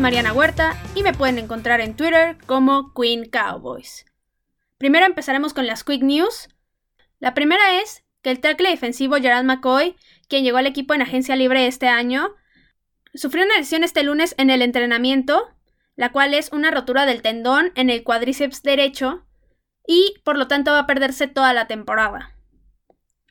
Mariana 0.00 0.32
Huerta 0.32 0.80
y 0.94 1.02
me 1.02 1.12
pueden 1.12 1.38
encontrar 1.38 1.82
en 1.82 1.94
Twitter 1.94 2.38
como 2.46 2.94
Queen 2.94 3.28
Cowboys. 3.28 4.06
Primero 4.78 5.04
empezaremos 5.04 5.52
con 5.52 5.66
las 5.66 5.84
Quick 5.84 6.02
News. 6.02 6.48
La 7.18 7.34
primera 7.34 7.82
es 7.82 8.02
que 8.22 8.30
el 8.30 8.40
tackle 8.40 8.70
defensivo 8.70 9.16
Gerald 9.16 9.46
McCoy, 9.46 9.96
quien 10.26 10.42
llegó 10.42 10.56
al 10.56 10.66
equipo 10.66 10.94
en 10.94 11.02
agencia 11.02 11.36
libre 11.36 11.66
este 11.66 11.86
año, 11.86 12.34
sufrió 13.12 13.44
una 13.44 13.58
lesión 13.58 13.84
este 13.84 14.02
lunes 14.02 14.34
en 14.38 14.48
el 14.48 14.62
entrenamiento, 14.62 15.50
la 15.96 16.12
cual 16.12 16.32
es 16.32 16.50
una 16.50 16.70
rotura 16.70 17.04
del 17.04 17.20
tendón 17.20 17.70
en 17.74 17.90
el 17.90 18.02
cuádriceps 18.02 18.62
derecho 18.62 19.26
y 19.86 20.14
por 20.24 20.38
lo 20.38 20.48
tanto 20.48 20.72
va 20.72 20.78
a 20.78 20.86
perderse 20.86 21.26
toda 21.26 21.52
la 21.52 21.66
temporada. 21.66 22.34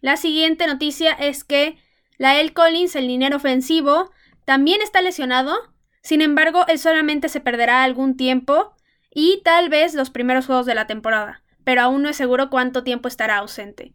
La 0.02 0.18
siguiente 0.18 0.68
noticia 0.68 1.14
es 1.14 1.44
que 1.44 1.78
Lael 2.20 2.54
Collins, 2.54 2.96
el 2.96 3.08
liniero 3.08 3.38
ofensivo, 3.38 4.12
también 4.46 4.82
está 4.84 5.02
lesionado, 5.02 5.58
sin 6.02 6.22
embargo, 6.22 6.66
él 6.68 6.80
solamente 6.80 7.30
se 7.30 7.40
perderá 7.40 7.84
algún 7.84 8.18
tiempo 8.18 8.76
y 9.14 9.42
tal 9.44 9.70
vez 9.70 9.94
los 9.94 10.10
primeros 10.10 10.46
juegos 10.46 10.66
de 10.66 10.76
la 10.76 10.88
temporada, 10.88 11.44
pero 11.64 11.82
aún 11.82 12.02
no 12.04 12.10
es 12.10 12.16
seguro 12.16 12.50
cuánto 12.50 12.84
tiempo 12.84 13.08
estará 13.08 13.38
ausente. 13.38 13.94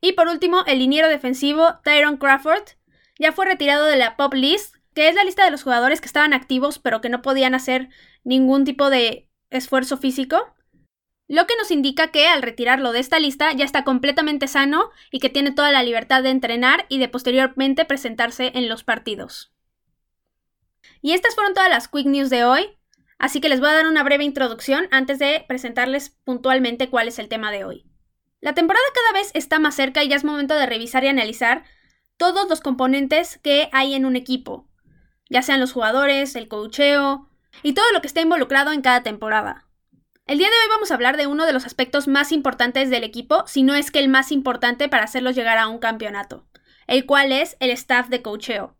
Y 0.00 0.12
por 0.12 0.28
último, 0.28 0.64
el 0.66 0.78
liniero 0.78 1.08
defensivo 1.08 1.78
Tyron 1.84 2.16
Crawford 2.16 2.64
ya 3.18 3.32
fue 3.32 3.44
retirado 3.44 3.86
de 3.86 3.96
la 3.96 4.16
Pop 4.16 4.34
List, 4.34 4.76
que 4.94 5.08
es 5.08 5.14
la 5.14 5.24
lista 5.24 5.44
de 5.44 5.50
los 5.50 5.62
jugadores 5.62 6.00
que 6.00 6.06
estaban 6.06 6.32
activos 6.32 6.78
pero 6.78 7.00
que 7.00 7.10
no 7.10 7.22
podían 7.22 7.54
hacer 7.54 7.88
ningún 8.24 8.64
tipo 8.64 8.90
de 8.90 9.28
esfuerzo 9.50 9.96
físico 9.96 10.54
lo 11.30 11.46
que 11.46 11.54
nos 11.54 11.70
indica 11.70 12.08
que 12.08 12.26
al 12.26 12.42
retirarlo 12.42 12.90
de 12.90 12.98
esta 12.98 13.20
lista 13.20 13.52
ya 13.52 13.64
está 13.64 13.84
completamente 13.84 14.48
sano 14.48 14.90
y 15.12 15.20
que 15.20 15.28
tiene 15.28 15.52
toda 15.52 15.70
la 15.70 15.84
libertad 15.84 16.24
de 16.24 16.30
entrenar 16.30 16.86
y 16.88 16.98
de 16.98 17.08
posteriormente 17.08 17.84
presentarse 17.84 18.50
en 18.56 18.68
los 18.68 18.82
partidos. 18.82 19.52
Y 21.02 21.12
estas 21.12 21.34
fueron 21.34 21.54
todas 21.54 21.70
las 21.70 21.88
quick 21.88 22.06
news 22.06 22.30
de 22.30 22.44
hoy, 22.44 22.78
así 23.18 23.40
que 23.40 23.48
les 23.48 23.60
voy 23.60 23.68
a 23.70 23.74
dar 23.74 23.86
una 23.86 24.02
breve 24.02 24.24
introducción 24.24 24.88
antes 24.90 25.18
de 25.18 25.44
presentarles 25.48 26.10
puntualmente 26.24 26.90
cuál 26.90 27.08
es 27.08 27.18
el 27.18 27.28
tema 27.28 27.50
de 27.50 27.64
hoy. 27.64 27.86
La 28.40 28.54
temporada 28.54 28.84
cada 28.94 29.20
vez 29.20 29.30
está 29.34 29.58
más 29.58 29.74
cerca 29.74 30.02
y 30.02 30.08
ya 30.08 30.16
es 30.16 30.24
momento 30.24 30.54
de 30.54 30.66
revisar 30.66 31.04
y 31.04 31.08
analizar 31.08 31.64
todos 32.16 32.48
los 32.48 32.60
componentes 32.60 33.38
que 33.38 33.68
hay 33.72 33.94
en 33.94 34.04
un 34.04 34.16
equipo, 34.16 34.68
ya 35.30 35.42
sean 35.42 35.60
los 35.60 35.72
jugadores, 35.72 36.34
el 36.36 36.48
coacheo 36.48 37.30
y 37.62 37.72
todo 37.72 37.90
lo 37.92 38.00
que 38.00 38.08
esté 38.08 38.20
involucrado 38.20 38.72
en 38.72 38.82
cada 38.82 39.02
temporada. 39.02 39.66
El 40.26 40.38
día 40.38 40.48
de 40.48 40.54
hoy 40.54 40.68
vamos 40.70 40.90
a 40.90 40.94
hablar 40.94 41.16
de 41.16 41.26
uno 41.26 41.46
de 41.46 41.52
los 41.52 41.66
aspectos 41.66 42.08
más 42.08 42.30
importantes 42.30 42.90
del 42.90 43.04
equipo, 43.04 43.44
si 43.46 43.62
no 43.62 43.74
es 43.74 43.90
que 43.90 43.98
el 43.98 44.08
más 44.08 44.32
importante 44.32 44.88
para 44.88 45.04
hacerlos 45.04 45.34
llegar 45.34 45.58
a 45.58 45.68
un 45.68 45.78
campeonato, 45.78 46.46
el 46.86 47.06
cual 47.06 47.32
es 47.32 47.56
el 47.60 47.70
staff 47.70 48.08
de 48.08 48.22
coacheo. 48.22 48.76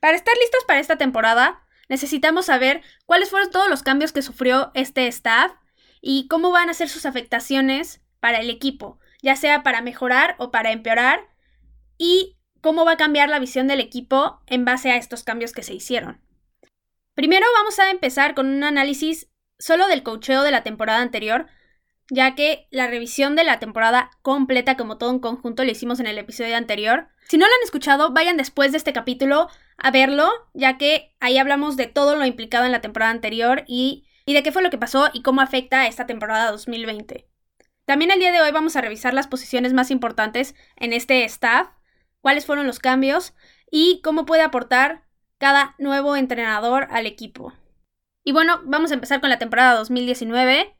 Para 0.00 0.16
estar 0.16 0.34
listos 0.36 0.64
para 0.66 0.80
esta 0.80 0.96
temporada, 0.96 1.62
necesitamos 1.88 2.46
saber 2.46 2.82
cuáles 3.06 3.30
fueron 3.30 3.50
todos 3.50 3.68
los 3.68 3.82
cambios 3.82 4.12
que 4.12 4.22
sufrió 4.22 4.70
este 4.74 5.06
staff 5.06 5.52
y 6.00 6.26
cómo 6.28 6.50
van 6.50 6.70
a 6.70 6.74
ser 6.74 6.88
sus 6.88 7.06
afectaciones 7.06 8.00
para 8.20 8.40
el 8.40 8.50
equipo, 8.50 8.98
ya 9.22 9.36
sea 9.36 9.62
para 9.62 9.82
mejorar 9.82 10.36
o 10.38 10.50
para 10.50 10.72
empeorar, 10.72 11.28
y 11.98 12.38
cómo 12.62 12.84
va 12.84 12.92
a 12.92 12.96
cambiar 12.96 13.28
la 13.28 13.38
visión 13.38 13.66
del 13.66 13.80
equipo 13.80 14.40
en 14.46 14.64
base 14.64 14.90
a 14.90 14.96
estos 14.96 15.22
cambios 15.22 15.52
que 15.52 15.62
se 15.62 15.74
hicieron. 15.74 16.20
Primero 17.14 17.46
vamos 17.58 17.78
a 17.78 17.90
empezar 17.90 18.34
con 18.34 18.46
un 18.46 18.64
análisis 18.64 19.28
solo 19.58 19.86
del 19.88 20.02
cocheo 20.02 20.42
de 20.42 20.50
la 20.50 20.62
temporada 20.62 21.02
anterior, 21.02 21.46
ya 22.08 22.34
que 22.34 22.66
la 22.70 22.86
revisión 22.86 23.36
de 23.36 23.44
la 23.44 23.58
temporada 23.58 24.10
completa 24.22 24.76
como 24.76 24.96
todo 24.96 25.10
un 25.10 25.20
conjunto 25.20 25.64
lo 25.64 25.70
hicimos 25.70 26.00
en 26.00 26.06
el 26.06 26.18
episodio 26.18 26.56
anterior. 26.56 27.08
Si 27.28 27.36
no 27.36 27.46
lo 27.46 27.52
han 27.52 27.64
escuchado, 27.64 28.12
vayan 28.12 28.36
después 28.36 28.72
de 28.72 28.78
este 28.78 28.92
capítulo 28.92 29.48
a 29.82 29.90
verlo, 29.90 30.30
ya 30.54 30.78
que 30.78 31.14
ahí 31.20 31.38
hablamos 31.38 31.76
de 31.76 31.86
todo 31.86 32.16
lo 32.16 32.24
implicado 32.26 32.64
en 32.66 32.72
la 32.72 32.80
temporada 32.80 33.10
anterior 33.10 33.64
y, 33.66 34.06
y 34.26 34.34
de 34.34 34.42
qué 34.42 34.52
fue 34.52 34.62
lo 34.62 34.70
que 34.70 34.78
pasó 34.78 35.10
y 35.12 35.22
cómo 35.22 35.40
afecta 35.40 35.80
a 35.80 35.86
esta 35.86 36.06
temporada 36.06 36.50
2020. 36.50 37.26
También 37.84 38.10
el 38.10 38.20
día 38.20 38.30
de 38.30 38.40
hoy 38.40 38.52
vamos 38.52 38.76
a 38.76 38.80
revisar 38.80 39.14
las 39.14 39.26
posiciones 39.26 39.72
más 39.72 39.90
importantes 39.90 40.54
en 40.76 40.92
este 40.92 41.24
staff, 41.24 41.68
cuáles 42.20 42.46
fueron 42.46 42.66
los 42.66 42.78
cambios 42.78 43.34
y 43.70 44.00
cómo 44.02 44.26
puede 44.26 44.42
aportar 44.42 45.04
cada 45.38 45.74
nuevo 45.78 46.16
entrenador 46.16 46.86
al 46.90 47.06
equipo. 47.06 47.52
Y 48.22 48.32
bueno, 48.32 48.60
vamos 48.64 48.90
a 48.90 48.94
empezar 48.94 49.20
con 49.20 49.30
la 49.30 49.38
temporada 49.38 49.74
2019. 49.74 50.76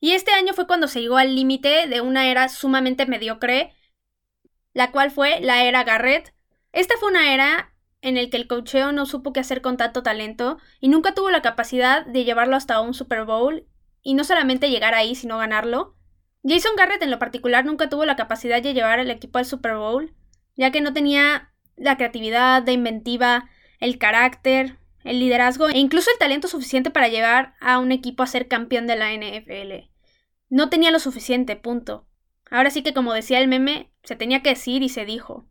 Y 0.00 0.12
este 0.12 0.32
año 0.32 0.54
fue 0.54 0.66
cuando 0.66 0.88
se 0.88 1.00
llegó 1.00 1.18
al 1.18 1.36
límite 1.36 1.86
de 1.86 2.00
una 2.00 2.26
era 2.26 2.48
sumamente 2.48 3.06
mediocre, 3.06 3.74
la 4.72 4.90
cual 4.90 5.10
fue 5.10 5.40
la 5.40 5.62
era 5.64 5.84
Garrett. 5.84 6.34
Esta 6.72 6.94
fue 6.98 7.10
una 7.10 7.34
era 7.34 7.74
en 8.02 8.14
la 8.14 8.28
que 8.28 8.36
el 8.36 8.46
cocheo 8.46 8.92
no 8.92 9.06
supo 9.06 9.32
qué 9.32 9.40
hacer 9.40 9.60
con 9.60 9.76
tanto 9.76 10.02
talento 10.02 10.58
y 10.80 10.88
nunca 10.88 11.14
tuvo 11.14 11.30
la 11.30 11.42
capacidad 11.42 12.06
de 12.06 12.24
llevarlo 12.24 12.56
hasta 12.56 12.80
un 12.80 12.94
Super 12.94 13.24
Bowl 13.24 13.66
y 14.02 14.14
no 14.14 14.24
solamente 14.24 14.70
llegar 14.70 14.94
ahí, 14.94 15.14
sino 15.14 15.38
ganarlo. 15.38 15.96
Jason 16.42 16.72
Garrett 16.76 17.02
en 17.02 17.10
lo 17.10 17.18
particular 17.18 17.64
nunca 17.64 17.88
tuvo 17.90 18.06
la 18.06 18.16
capacidad 18.16 18.62
de 18.62 18.72
llevar 18.72 18.98
al 18.98 19.10
equipo 19.10 19.38
al 19.38 19.44
Super 19.44 19.76
Bowl, 19.76 20.14
ya 20.56 20.70
que 20.70 20.80
no 20.80 20.92
tenía 20.92 21.52
la 21.76 21.96
creatividad, 21.96 22.64
la 22.64 22.72
inventiva, 22.72 23.48
el 23.78 23.98
carácter, 23.98 24.78
el 25.04 25.18
liderazgo 25.18 25.68
e 25.68 25.78
incluso 25.78 26.10
el 26.10 26.18
talento 26.18 26.48
suficiente 26.48 26.90
para 26.90 27.08
llevar 27.08 27.54
a 27.60 27.78
un 27.78 27.92
equipo 27.92 28.22
a 28.22 28.26
ser 28.26 28.48
campeón 28.48 28.86
de 28.86 28.96
la 28.96 29.12
NFL. 29.12 29.90
No 30.48 30.68
tenía 30.68 30.90
lo 30.90 30.98
suficiente, 30.98 31.56
punto. 31.56 32.06
Ahora 32.50 32.70
sí 32.70 32.82
que 32.82 32.94
como 32.94 33.12
decía 33.12 33.38
el 33.38 33.48
meme, 33.48 33.90
se 34.02 34.16
tenía 34.16 34.42
que 34.42 34.50
decir 34.50 34.82
y 34.82 34.88
se 34.88 35.04
dijo. 35.04 35.46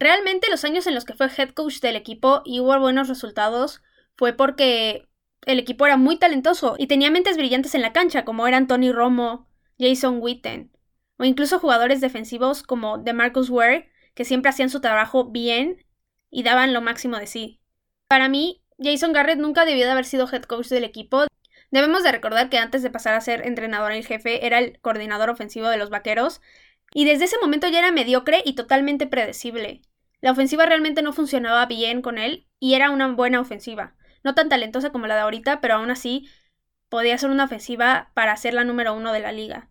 Realmente 0.00 0.48
los 0.50 0.64
años 0.64 0.86
en 0.86 0.94
los 0.94 1.04
que 1.04 1.12
fue 1.12 1.28
head 1.36 1.50
coach 1.50 1.80
del 1.80 1.94
equipo 1.94 2.40
y 2.46 2.58
hubo 2.58 2.76
buenos 2.80 3.06
resultados 3.06 3.82
fue 4.16 4.32
porque 4.32 5.06
el 5.44 5.58
equipo 5.58 5.84
era 5.84 5.98
muy 5.98 6.16
talentoso 6.16 6.74
y 6.78 6.86
tenía 6.86 7.10
mentes 7.10 7.36
brillantes 7.36 7.74
en 7.74 7.82
la 7.82 7.92
cancha 7.92 8.24
como 8.24 8.46
eran 8.46 8.66
Tony 8.66 8.92
Romo, 8.92 9.46
Jason 9.78 10.18
Witten 10.22 10.72
o 11.18 11.24
incluso 11.24 11.58
jugadores 11.58 12.00
defensivos 12.00 12.62
como 12.62 12.96
DeMarcus 12.96 13.50
Ware 13.50 13.90
que 14.14 14.24
siempre 14.24 14.48
hacían 14.48 14.70
su 14.70 14.80
trabajo 14.80 15.26
bien 15.26 15.84
y 16.30 16.44
daban 16.44 16.72
lo 16.72 16.80
máximo 16.80 17.18
de 17.18 17.26
sí. 17.26 17.60
Para 18.08 18.30
mí, 18.30 18.62
Jason 18.78 19.12
Garrett 19.12 19.38
nunca 19.38 19.66
debió 19.66 19.84
de 19.84 19.92
haber 19.92 20.06
sido 20.06 20.26
head 20.32 20.44
coach 20.44 20.68
del 20.68 20.84
equipo. 20.84 21.26
Debemos 21.70 22.04
de 22.04 22.12
recordar 22.12 22.48
que 22.48 22.56
antes 22.56 22.82
de 22.82 22.90
pasar 22.90 23.12
a 23.12 23.20
ser 23.20 23.46
entrenador 23.46 23.92
en 23.92 24.02
jefe 24.02 24.46
era 24.46 24.60
el 24.60 24.80
coordinador 24.80 25.28
ofensivo 25.28 25.68
de 25.68 25.76
los 25.76 25.90
Vaqueros 25.90 26.40
y 26.94 27.04
desde 27.04 27.26
ese 27.26 27.36
momento 27.38 27.68
ya 27.68 27.80
era 27.80 27.92
mediocre 27.92 28.42
y 28.46 28.54
totalmente 28.54 29.06
predecible. 29.06 29.82
La 30.20 30.32
ofensiva 30.32 30.66
realmente 30.66 31.02
no 31.02 31.12
funcionaba 31.12 31.66
bien 31.66 32.02
con 32.02 32.18
él 32.18 32.46
y 32.58 32.74
era 32.74 32.90
una 32.90 33.08
buena 33.08 33.40
ofensiva. 33.40 33.94
No 34.22 34.34
tan 34.34 34.48
talentosa 34.48 34.90
como 34.90 35.06
la 35.06 35.14
de 35.14 35.22
ahorita, 35.22 35.60
pero 35.60 35.74
aún 35.74 35.90
así 35.90 36.28
podía 36.88 37.16
ser 37.16 37.30
una 37.30 37.44
ofensiva 37.44 38.10
para 38.14 38.36
ser 38.36 38.54
la 38.54 38.64
número 38.64 38.94
uno 38.94 39.12
de 39.12 39.20
la 39.20 39.32
liga. 39.32 39.70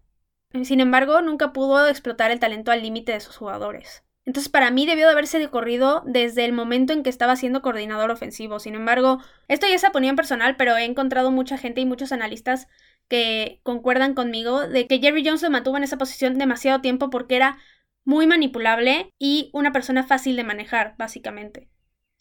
Sin 0.63 0.79
embargo, 0.79 1.21
nunca 1.21 1.53
pudo 1.53 1.87
explotar 1.87 2.31
el 2.31 2.39
talento 2.39 2.71
al 2.71 2.81
límite 2.81 3.11
de 3.11 3.19
sus 3.19 3.37
jugadores. 3.37 4.03
Entonces, 4.25 4.51
para 4.51 4.71
mí 4.71 4.85
debió 4.85 5.05
de 5.05 5.13
haberse 5.13 5.47
corrido 5.49 6.03
desde 6.05 6.45
el 6.45 6.53
momento 6.53 6.93
en 6.93 7.03
que 7.03 7.09
estaba 7.09 7.35
siendo 7.35 7.61
coordinador 7.61 8.11
ofensivo. 8.11 8.59
Sin 8.59 8.75
embargo, 8.75 9.19
esto 9.47 9.67
ya 9.67 9.77
se 9.77 9.89
ponía 9.91 10.09
en 10.09 10.15
personal, 10.15 10.55
pero 10.55 10.75
he 10.75 10.85
encontrado 10.85 11.31
mucha 11.31 11.57
gente 11.57 11.81
y 11.81 11.85
muchos 11.85 12.11
analistas 12.11 12.67
que 13.07 13.59
concuerdan 13.63 14.13
conmigo 14.13 14.67
de 14.67 14.87
que 14.87 14.99
Jerry 14.99 15.25
Jones 15.25 15.47
mantuvo 15.49 15.77
en 15.77 15.83
esa 15.83 15.97
posición 15.97 16.37
demasiado 16.37 16.81
tiempo 16.81 17.09
porque 17.09 17.35
era 17.35 17.57
muy 18.05 18.27
manipulable 18.27 19.13
y 19.19 19.49
una 19.53 19.71
persona 19.71 20.03
fácil 20.03 20.35
de 20.35 20.43
manejar, 20.43 20.95
básicamente. 20.97 21.69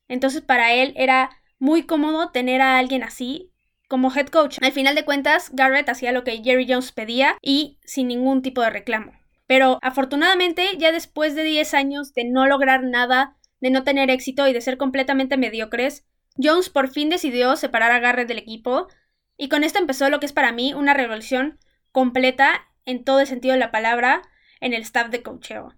Entonces, 0.08 0.42
para 0.42 0.72
él 0.72 0.92
era 0.96 1.30
muy 1.58 1.84
cómodo 1.84 2.30
tener 2.30 2.60
a 2.60 2.78
alguien 2.78 3.02
así 3.02 3.52
como 3.88 4.14
head 4.14 4.28
coach. 4.28 4.58
Al 4.60 4.72
final 4.72 4.94
de 4.94 5.04
cuentas, 5.04 5.50
Garrett 5.52 5.88
hacía 5.88 6.12
lo 6.12 6.25
que 6.25 6.42
Jerry 6.42 6.66
Jones 6.69 6.92
pedía 6.92 7.36
y 7.40 7.78
sin 7.84 8.08
ningún 8.08 8.42
tipo 8.42 8.60
de 8.62 8.70
reclamo. 8.70 9.12
Pero 9.46 9.78
afortunadamente, 9.82 10.69
ya 10.78 10.92
después 10.92 11.34
de 11.34 11.42
10 11.42 11.75
años 11.75 12.12
de 12.12 12.24
no 12.24 12.46
lograr 12.46 12.84
nada, 12.84 13.36
de 13.60 13.70
no 13.70 13.82
tener 13.82 14.10
éxito 14.10 14.46
y 14.46 14.52
de 14.52 14.60
ser 14.60 14.76
completamente 14.76 15.38
mediocres, 15.38 16.04
Jones 16.36 16.69
por 16.69 16.90
fin 16.90 17.08
decidió 17.08 17.56
separar 17.56 17.90
a 17.90 17.98
Garrett 17.98 18.28
del 18.28 18.38
equipo, 18.38 18.88
y 19.36 19.48
con 19.48 19.64
esto 19.64 19.78
empezó 19.78 20.10
lo 20.10 20.20
que 20.20 20.26
es 20.26 20.32
para 20.32 20.52
mí 20.52 20.74
una 20.74 20.94
revolución 20.94 21.58
completa 21.92 22.69
en 22.84 23.04
todo 23.04 23.20
el 23.20 23.26
sentido 23.26 23.54
de 23.54 23.60
la 23.60 23.70
palabra 23.70 24.22
en 24.60 24.72
el 24.72 24.82
staff 24.82 25.10
de 25.10 25.22
coacheo. 25.22 25.75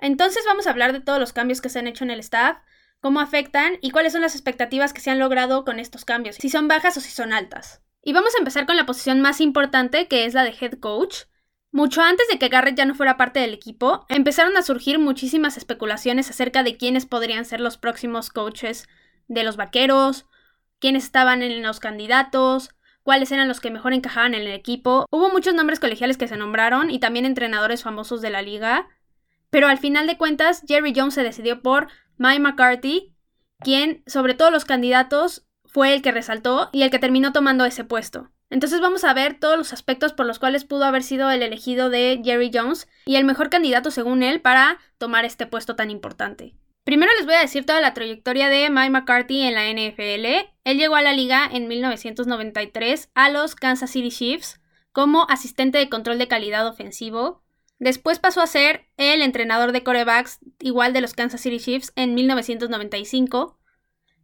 Entonces 0.00 0.44
vamos 0.46 0.66
a 0.66 0.70
hablar 0.70 0.92
de 0.92 1.00
todos 1.00 1.18
los 1.18 1.32
cambios 1.32 1.60
que 1.60 1.68
se 1.68 1.78
han 1.78 1.86
hecho 1.86 2.04
en 2.04 2.10
el 2.10 2.20
staff, 2.20 2.58
cómo 3.00 3.20
afectan 3.20 3.78
y 3.80 3.90
cuáles 3.90 4.12
son 4.12 4.22
las 4.22 4.34
expectativas 4.34 4.92
que 4.92 5.00
se 5.00 5.10
han 5.10 5.18
logrado 5.18 5.64
con 5.64 5.78
estos 5.78 6.04
cambios, 6.04 6.36
si 6.36 6.48
son 6.48 6.68
bajas 6.68 6.96
o 6.96 7.00
si 7.00 7.10
son 7.10 7.32
altas. 7.32 7.82
Y 8.02 8.12
vamos 8.12 8.34
a 8.34 8.38
empezar 8.38 8.66
con 8.66 8.76
la 8.76 8.86
posición 8.86 9.20
más 9.20 9.40
importante, 9.40 10.08
que 10.08 10.24
es 10.24 10.34
la 10.34 10.44
de 10.44 10.54
head 10.58 10.78
coach. 10.80 11.24
Mucho 11.72 12.02
antes 12.02 12.26
de 12.28 12.38
que 12.38 12.48
Garrett 12.48 12.76
ya 12.76 12.84
no 12.84 12.94
fuera 12.94 13.16
parte 13.16 13.40
del 13.40 13.54
equipo, 13.54 14.04
empezaron 14.08 14.56
a 14.56 14.62
surgir 14.62 14.98
muchísimas 14.98 15.56
especulaciones 15.56 16.28
acerca 16.30 16.62
de 16.62 16.76
quiénes 16.76 17.06
podrían 17.06 17.44
ser 17.44 17.60
los 17.60 17.76
próximos 17.76 18.30
coaches 18.30 18.88
de 19.28 19.44
los 19.44 19.56
vaqueros, 19.56 20.26
quiénes 20.80 21.04
estaban 21.04 21.42
en 21.42 21.62
los 21.62 21.78
candidatos, 21.78 22.70
cuáles 23.02 23.32
eran 23.32 23.48
los 23.48 23.60
que 23.60 23.70
mejor 23.70 23.92
encajaban 23.92 24.34
en 24.34 24.42
el 24.42 24.52
equipo. 24.52 25.06
Hubo 25.10 25.30
muchos 25.30 25.54
nombres 25.54 25.80
colegiales 25.80 26.16
que 26.16 26.28
se 26.28 26.36
nombraron 26.36 26.90
y 26.90 26.98
también 26.98 27.26
entrenadores 27.26 27.82
famosos 27.82 28.20
de 28.20 28.30
la 28.30 28.42
liga. 28.42 28.88
Pero 29.50 29.68
al 29.68 29.78
final 29.78 30.06
de 30.06 30.16
cuentas, 30.16 30.62
Jerry 30.66 30.92
Jones 30.94 31.14
se 31.14 31.22
decidió 31.22 31.60
por 31.62 31.88
Mike 32.18 32.40
McCarthy, 32.40 33.14
quien, 33.58 34.02
sobre 34.06 34.34
todos 34.34 34.52
los 34.52 34.64
candidatos, 34.64 35.46
fue 35.64 35.94
el 35.94 36.02
que 36.02 36.12
resaltó 36.12 36.70
y 36.72 36.82
el 36.82 36.90
que 36.90 36.98
terminó 36.98 37.32
tomando 37.32 37.64
ese 37.64 37.84
puesto. 37.84 38.30
Entonces 38.50 38.80
vamos 38.80 39.04
a 39.04 39.14
ver 39.14 39.38
todos 39.38 39.56
los 39.56 39.72
aspectos 39.72 40.12
por 40.12 40.26
los 40.26 40.40
cuales 40.40 40.64
pudo 40.64 40.84
haber 40.84 41.04
sido 41.04 41.30
el 41.30 41.42
elegido 41.42 41.88
de 41.88 42.20
Jerry 42.24 42.50
Jones 42.52 42.88
y 43.06 43.14
el 43.16 43.24
mejor 43.24 43.48
candidato 43.48 43.92
según 43.92 44.24
él 44.24 44.40
para 44.40 44.78
tomar 44.98 45.24
este 45.24 45.46
puesto 45.46 45.76
tan 45.76 45.90
importante. 45.90 46.54
Primero 46.90 47.12
les 47.16 47.24
voy 47.24 47.36
a 47.36 47.40
decir 47.40 47.64
toda 47.64 47.80
la 47.80 47.94
trayectoria 47.94 48.48
de 48.48 48.68
Mike 48.68 48.90
McCarthy 48.90 49.42
en 49.42 49.54
la 49.54 49.70
NFL. 49.70 50.50
Él 50.64 50.76
llegó 50.76 50.96
a 50.96 51.02
la 51.02 51.12
liga 51.12 51.48
en 51.48 51.68
1993 51.68 53.10
a 53.14 53.30
los 53.30 53.54
Kansas 53.54 53.92
City 53.92 54.08
Chiefs 54.08 54.60
como 54.90 55.24
asistente 55.30 55.78
de 55.78 55.88
control 55.88 56.18
de 56.18 56.26
calidad 56.26 56.66
ofensivo. 56.66 57.44
Después 57.78 58.18
pasó 58.18 58.40
a 58.40 58.48
ser 58.48 58.88
el 58.96 59.22
entrenador 59.22 59.70
de 59.70 59.84
corebacks 59.84 60.40
igual 60.58 60.92
de 60.92 61.00
los 61.00 61.14
Kansas 61.14 61.40
City 61.42 61.60
Chiefs 61.60 61.92
en 61.94 62.16
1995. 62.16 63.56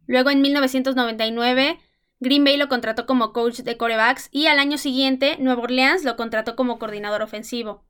Luego 0.05 0.29
en 0.29 0.41
1999 0.41 1.79
Green 2.19 2.43
Bay 2.43 2.57
lo 2.57 2.67
contrató 2.67 3.05
como 3.05 3.31
coach 3.31 3.59
de 3.59 3.77
corebacks 3.77 4.27
y 4.29 4.47
al 4.47 4.59
año 4.59 4.77
siguiente 4.77 5.37
Nueva 5.39 5.63
Orleans 5.63 6.03
lo 6.03 6.17
contrató 6.17 6.57
como 6.57 6.79
coordinador 6.79 7.21
ofensivo. 7.21 7.85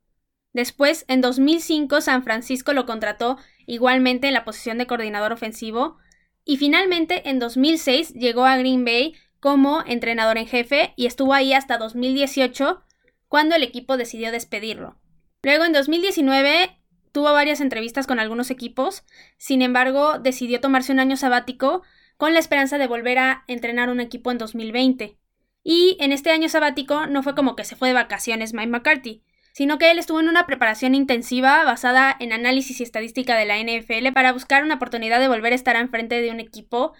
Después, 0.53 1.05
en 1.07 1.21
2005, 1.21 2.01
San 2.01 2.23
Francisco 2.23 2.73
lo 2.73 2.85
contrató 2.85 3.38
igualmente 3.65 4.27
en 4.27 4.33
la 4.33 4.45
posición 4.45 4.77
de 4.77 4.88
coordinador 4.88 5.33
ofensivo. 5.33 5.97
Y 6.45 6.57
finalmente, 6.57 7.29
en 7.29 7.39
2006, 7.39 8.13
llegó 8.13 8.45
a 8.45 8.57
Green 8.57 8.85
Bay 8.85 9.13
como 9.39 9.83
entrenador 9.85 10.38
en 10.38 10.47
jefe 10.47 10.94
y 10.95 11.05
estuvo 11.05 11.33
ahí 11.33 11.53
hasta 11.53 11.77
2018, 11.77 12.81
cuando 13.27 13.55
el 13.55 13.63
equipo 13.63 13.97
decidió 13.97 14.31
despedirlo. 14.31 14.97
Luego, 15.44 15.65
en 15.65 15.73
2019, 15.73 16.79
tuvo 17.11 17.33
varias 17.33 17.61
entrevistas 17.61 18.07
con 18.07 18.19
algunos 18.19 18.49
equipos, 18.49 19.03
sin 19.38 19.61
embargo, 19.61 20.19
decidió 20.19 20.59
tomarse 20.59 20.91
un 20.91 20.99
año 20.99 21.17
sabático 21.17 21.83
con 22.17 22.33
la 22.33 22.39
esperanza 22.39 22.77
de 22.77 22.88
volver 22.88 23.19
a 23.19 23.44
entrenar 23.47 23.89
un 23.89 23.99
equipo 23.99 24.31
en 24.31 24.38
2020. 24.39 25.17
Y 25.63 25.97
en 25.99 26.11
este 26.11 26.31
año 26.31 26.49
sabático 26.49 27.07
no 27.07 27.23
fue 27.23 27.35
como 27.35 27.55
que 27.55 27.65
se 27.65 27.75
fue 27.75 27.89
de 27.89 27.94
vacaciones 27.94 28.53
Mike 28.53 28.69
McCarthy, 28.69 29.23
sino 29.57 29.80
que 29.80 29.89
él 29.89 29.98
estuvo 29.98 30.19
en 30.19 30.30
una 30.30 30.45
preparación 30.45 30.94
intensiva 30.94 31.63
basada 31.63 32.15
en 32.19 32.31
análisis 32.31 32.80
y 32.80 32.83
estadística 32.83 33.36
de 33.36 33.45
la 33.45 33.57
NFL 33.57 34.13
para 34.13 34.31
buscar 34.31 34.63
una 34.63 34.75
oportunidad 34.75 35.19
de 35.19 35.27
volver 35.27 35.51
a 35.51 35.56
estar 35.56 35.75
enfrente 35.75 36.21
de 36.21 36.30
un 36.30 36.39
equipo 36.39 36.94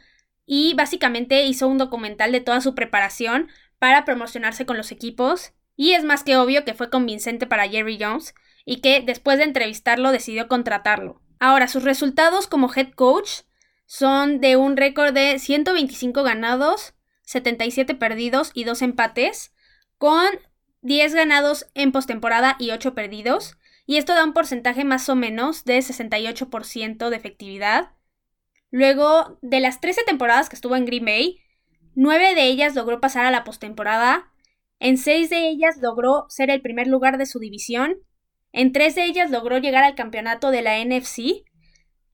y 0.48 0.74
básicamente 0.74 1.45
hizo 1.45 1.68
un 1.68 1.77
documental 1.77 2.31
de 2.31 2.42
toda 2.42 2.59
su 2.62 2.74
preparación 2.74 3.48
para 3.77 4.06
promocionarse 4.06 4.65
con 4.65 4.75
los 4.75 4.92
equipos 4.92 5.54
y 5.75 5.94
es 5.94 6.04
más 6.04 6.24
que 6.24 6.36
obvio 6.36 6.65
que 6.65 6.74
fue 6.74 6.89
convincente 6.89 7.45
para 7.45 7.69
Jerry 7.69 8.00
Jones 8.01 8.33
y 8.65 8.81
que 8.81 9.01
después 9.01 9.38
de 9.38 9.44
entrevistarlo 9.44 10.12
decidió 10.12 10.48
contratarlo. 10.48 11.21
Ahora, 11.39 11.68
sus 11.68 11.83
resultados 11.83 12.48
como 12.48 12.74
head 12.75 12.89
coach 12.95 13.42
son 13.86 14.42
de 14.42 14.56
un 14.56 14.77
récord 14.77 15.13
de 15.13 15.38
125 15.38 16.24
ganados, 16.24 16.95
77 17.21 17.94
perdidos 17.94 18.50
y 18.56 18.63
2 18.63 18.81
empates, 18.81 19.54
con 20.00 20.27
10 20.87 21.15
ganados 21.15 21.67
en 21.73 21.91
postemporada 21.91 22.55
y 22.59 22.71
8 22.71 22.95
perdidos, 22.95 23.57
y 23.85 23.97
esto 23.97 24.13
da 24.13 24.23
un 24.23 24.31
porcentaje 24.31 24.85
más 24.85 25.09
o 25.09 25.15
menos 25.15 25.65
de 25.65 25.79
68% 25.79 27.09
de 27.09 27.15
efectividad. 27.17 27.91
Luego, 28.71 29.37
de 29.41 29.59
las 29.59 29.81
13 29.81 30.03
temporadas 30.05 30.47
que 30.47 30.55
estuvo 30.55 30.77
en 30.77 30.85
Green 30.85 31.03
Bay, 31.03 31.41
9 31.95 32.35
de 32.35 32.45
ellas 32.45 32.73
logró 32.73 33.01
pasar 33.01 33.25
a 33.25 33.31
la 33.31 33.43
postemporada, 33.43 34.31
en 34.79 34.97
6 34.97 35.29
de 35.29 35.49
ellas 35.49 35.75
logró 35.81 36.25
ser 36.29 36.49
el 36.49 36.61
primer 36.61 36.87
lugar 36.87 37.17
de 37.17 37.25
su 37.25 37.39
división, 37.39 37.97
en 38.53 38.71
3 38.71 38.95
de 38.95 39.03
ellas 39.03 39.29
logró 39.29 39.57
llegar 39.57 39.83
al 39.83 39.95
campeonato 39.95 40.51
de 40.51 40.61
la 40.61 40.79
NFC, 40.79 41.43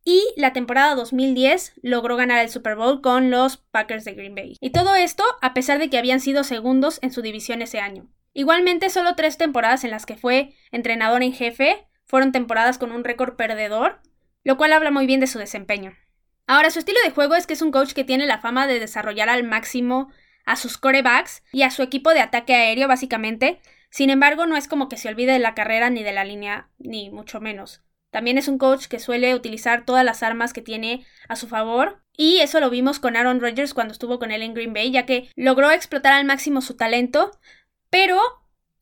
y 0.04 0.24
la 0.36 0.52
temporada 0.52 0.96
2010 0.96 1.74
logró 1.84 2.16
ganar 2.16 2.40
el 2.40 2.50
Super 2.50 2.76
Bowl 2.76 3.02
con 3.02 3.30
los 3.30 3.58
Packers 3.58 4.04
de 4.04 4.16
Green 4.16 4.34
Bay. 4.34 4.58
Y 4.62 4.72
todo 4.72 4.96
esto 4.96 5.24
a 5.44 5.54
pesar 5.54 5.78
de 5.78 5.92
que 5.92 6.00
habían 6.00 6.22
sido 6.22 6.44
segundos 6.44 6.98
en 7.04 7.12
su 7.12 7.22
división 7.22 7.62
ese 7.62 7.80
año. 7.80 8.10
Igualmente, 8.34 8.90
solo 8.90 9.16
tres 9.16 9.38
temporadas 9.38 9.84
en 9.84 9.92
las 9.92 10.06
que 10.06 10.18
fue 10.18 10.54
entrenador 10.72 11.24
en 11.24 11.34
jefe 11.34 11.88
fueron 12.06 12.32
temporadas 12.32 12.78
con 12.78 12.92
un 12.92 13.04
récord 13.04 13.36
perdedor, 13.36 14.02
lo 14.44 14.58
cual 14.58 14.74
habla 14.74 14.92
muy 14.92 15.06
bien 15.06 15.20
de 15.20 15.28
su 15.28 15.40
desempeño. 15.40 15.94
Ahora, 16.48 16.72
su 16.72 16.80
estilo 16.80 17.00
de 17.04 17.12
juego 17.12 17.36
es 17.36 17.48
que 17.48 17.54
es 17.54 17.62
un 17.62 17.72
coach 17.72 17.94
que 17.94 18.04
tiene 18.04 18.26
la 18.26 18.40
fama 18.40 18.68
de 18.68 18.80
desarrollar 18.80 19.30
al 19.30 19.44
máximo 19.44 20.10
a 20.46 20.56
sus 20.56 20.78
corebacks 20.78 21.44
y 21.54 21.62
a 21.62 21.72
su 21.72 21.84
equipo 21.84 22.10
de 22.14 22.20
ataque 22.20 22.54
aéreo, 22.54 22.88
básicamente. 22.88 23.62
Sin 23.90 24.10
embargo, 24.10 24.46
no 24.46 24.58
es 24.58 24.68
como 24.68 24.90
que 24.90 24.98
se 24.98 25.08
olvide 25.08 25.32
de 25.32 25.40
la 25.40 25.54
carrera 25.54 25.90
ni 25.90 26.04
de 26.04 26.12
la 26.12 26.26
línea, 26.26 26.70
ni 26.80 27.10
mucho 27.10 27.40
menos. 27.40 27.82
También 28.12 28.38
es 28.38 28.48
un 28.48 28.58
coach 28.58 28.88
que 28.88 29.00
suele 29.00 29.34
utilizar 29.34 29.86
todas 29.86 30.04
las 30.04 30.22
armas 30.22 30.54
que 30.54 30.62
tiene 30.62 31.06
a 31.30 31.36
su 31.36 31.48
favor. 31.48 32.04
Y 32.16 32.40
eso 32.40 32.60
lo 32.60 32.70
vimos 32.70 33.00
con 33.00 33.16
Aaron 33.16 33.42
Rodgers 33.42 33.74
cuando 33.74 33.92
estuvo 33.92 34.20
con 34.20 34.32
él 34.32 34.44
en 34.44 34.54
Green 34.54 34.74
Bay, 34.74 34.92
ya 34.92 35.08
que 35.08 35.30
logró 35.36 35.72
explotar 35.72 36.14
al 36.14 36.26
máximo 36.26 36.62
su 36.62 36.76
talento, 36.76 37.32
pero 37.94 38.20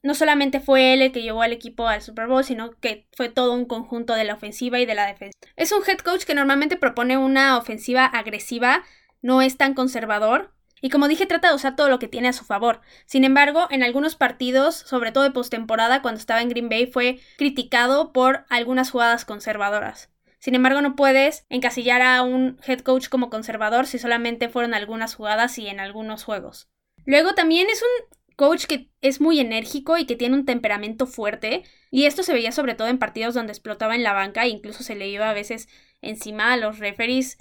no 0.04 0.16
solamente 0.16 0.62
fue 0.62 0.94
él 0.94 1.02
el 1.02 1.12
que 1.12 1.22
llevó 1.22 1.42
al 1.42 1.52
equipo 1.52 1.86
al 1.86 2.02
Super 2.02 2.28
Bowl, 2.28 2.46
sino 2.46 2.72
que 2.80 3.10
fue 3.12 3.28
todo 3.28 3.52
un 3.52 3.66
conjunto 3.66 4.14
de 4.14 4.24
la 4.24 4.36
ofensiva 4.36 4.80
y 4.80 4.86
de 4.86 4.96
la 4.96 5.06
defensa. 5.06 5.38
Es 5.58 5.74
un 5.74 5.84
head 5.86 5.98
coach 5.98 6.24
que 6.24 6.34
normalmente 6.34 6.78
propone 6.78 7.18
una 7.18 7.58
ofensiva 7.58 8.06
agresiva, 8.06 8.86
no 9.22 9.42
es 9.42 9.58
tan 9.58 9.74
conservador. 9.74 10.54
Y 10.80 10.90
como 10.90 11.10
dije, 11.10 11.26
trata 11.26 11.50
de 11.50 11.56
usar 11.56 11.76
todo 11.76 11.90
lo 11.90 12.00
que 12.00 12.08
tiene 12.08 12.30
a 12.30 12.34
su 12.34 12.46
favor. 12.46 12.80
Sin 13.06 13.26
embargo, 13.26 13.68
en 13.70 13.84
algunos 13.84 14.16
partidos, 14.16 14.76
sobre 14.76 15.12
todo 15.12 15.26
de 15.26 15.32
postemporada, 15.32 16.02
cuando 16.02 16.18
estaba 16.18 16.42
en 16.42 16.48
Green 16.48 16.70
Bay, 16.70 16.88
fue 16.88 17.20
criticado 17.38 18.14
por 18.14 18.46
algunas 18.48 18.92
jugadas 18.92 19.26
conservadoras. 19.26 20.10
Sin 20.40 20.56
embargo, 20.56 20.82
no 20.82 20.96
puedes 20.96 21.46
encasillar 21.50 22.02
a 22.02 22.22
un 22.22 22.62
head 22.66 22.80
coach 22.80 23.10
como 23.10 23.30
conservador 23.30 23.88
si 23.88 24.00
solamente 24.00 24.48
fueron 24.48 24.74
algunas 24.74 25.16
jugadas 25.16 25.58
y 25.58 25.68
en 25.68 25.82
algunos 25.82 26.24
juegos. 26.24 26.70
Luego 27.06 27.34
también 27.34 27.68
es 27.70 27.82
un 27.82 28.21
coach 28.42 28.66
que 28.66 28.90
es 29.02 29.22
muy 29.22 29.40
enérgico 29.40 30.00
y 30.00 30.08
que 30.08 30.16
tiene 30.16 30.34
un 30.34 30.46
temperamento 30.46 31.06
fuerte, 31.06 31.62
y 31.92 32.06
esto 32.06 32.24
se 32.24 32.34
veía 32.34 32.52
sobre 32.52 32.74
todo 32.74 32.88
en 32.88 32.98
partidos 32.98 33.36
donde 33.36 33.54
explotaba 33.54 33.94
en 33.94 34.02
la 34.02 34.14
banca 34.14 34.46
e 34.46 34.50
incluso 34.50 34.82
se 34.82 34.96
le 34.96 35.08
iba 35.10 35.30
a 35.30 35.34
veces 35.34 35.68
encima 36.02 36.52
a 36.52 36.58
los 36.58 36.80
referees 36.80 37.38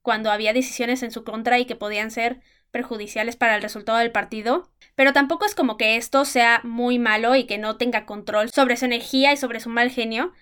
cuando 0.00 0.30
había 0.30 0.54
decisiones 0.54 1.02
en 1.02 1.10
su 1.10 1.22
contra 1.22 1.58
y 1.58 1.66
que 1.66 1.76
podían 1.76 2.10
ser 2.10 2.40
perjudiciales 2.70 3.36
para 3.36 3.56
el 3.56 3.62
resultado 3.62 3.98
del 3.98 4.10
partido. 4.10 4.72
Pero 4.94 5.12
tampoco 5.12 5.44
es 5.44 5.54
como 5.54 5.76
que 5.76 5.96
esto 5.96 6.24
sea 6.24 6.62
muy 6.64 6.98
malo 6.98 7.36
y 7.36 7.44
que 7.44 7.58
no 7.58 7.76
tenga 7.76 8.06
control 8.06 8.48
sobre 8.50 8.78
su 8.78 8.86
energía 8.86 9.34
y 9.34 9.36
sobre 9.36 9.60
su 9.60 9.68
mal 9.68 9.90
genio, 9.90 10.32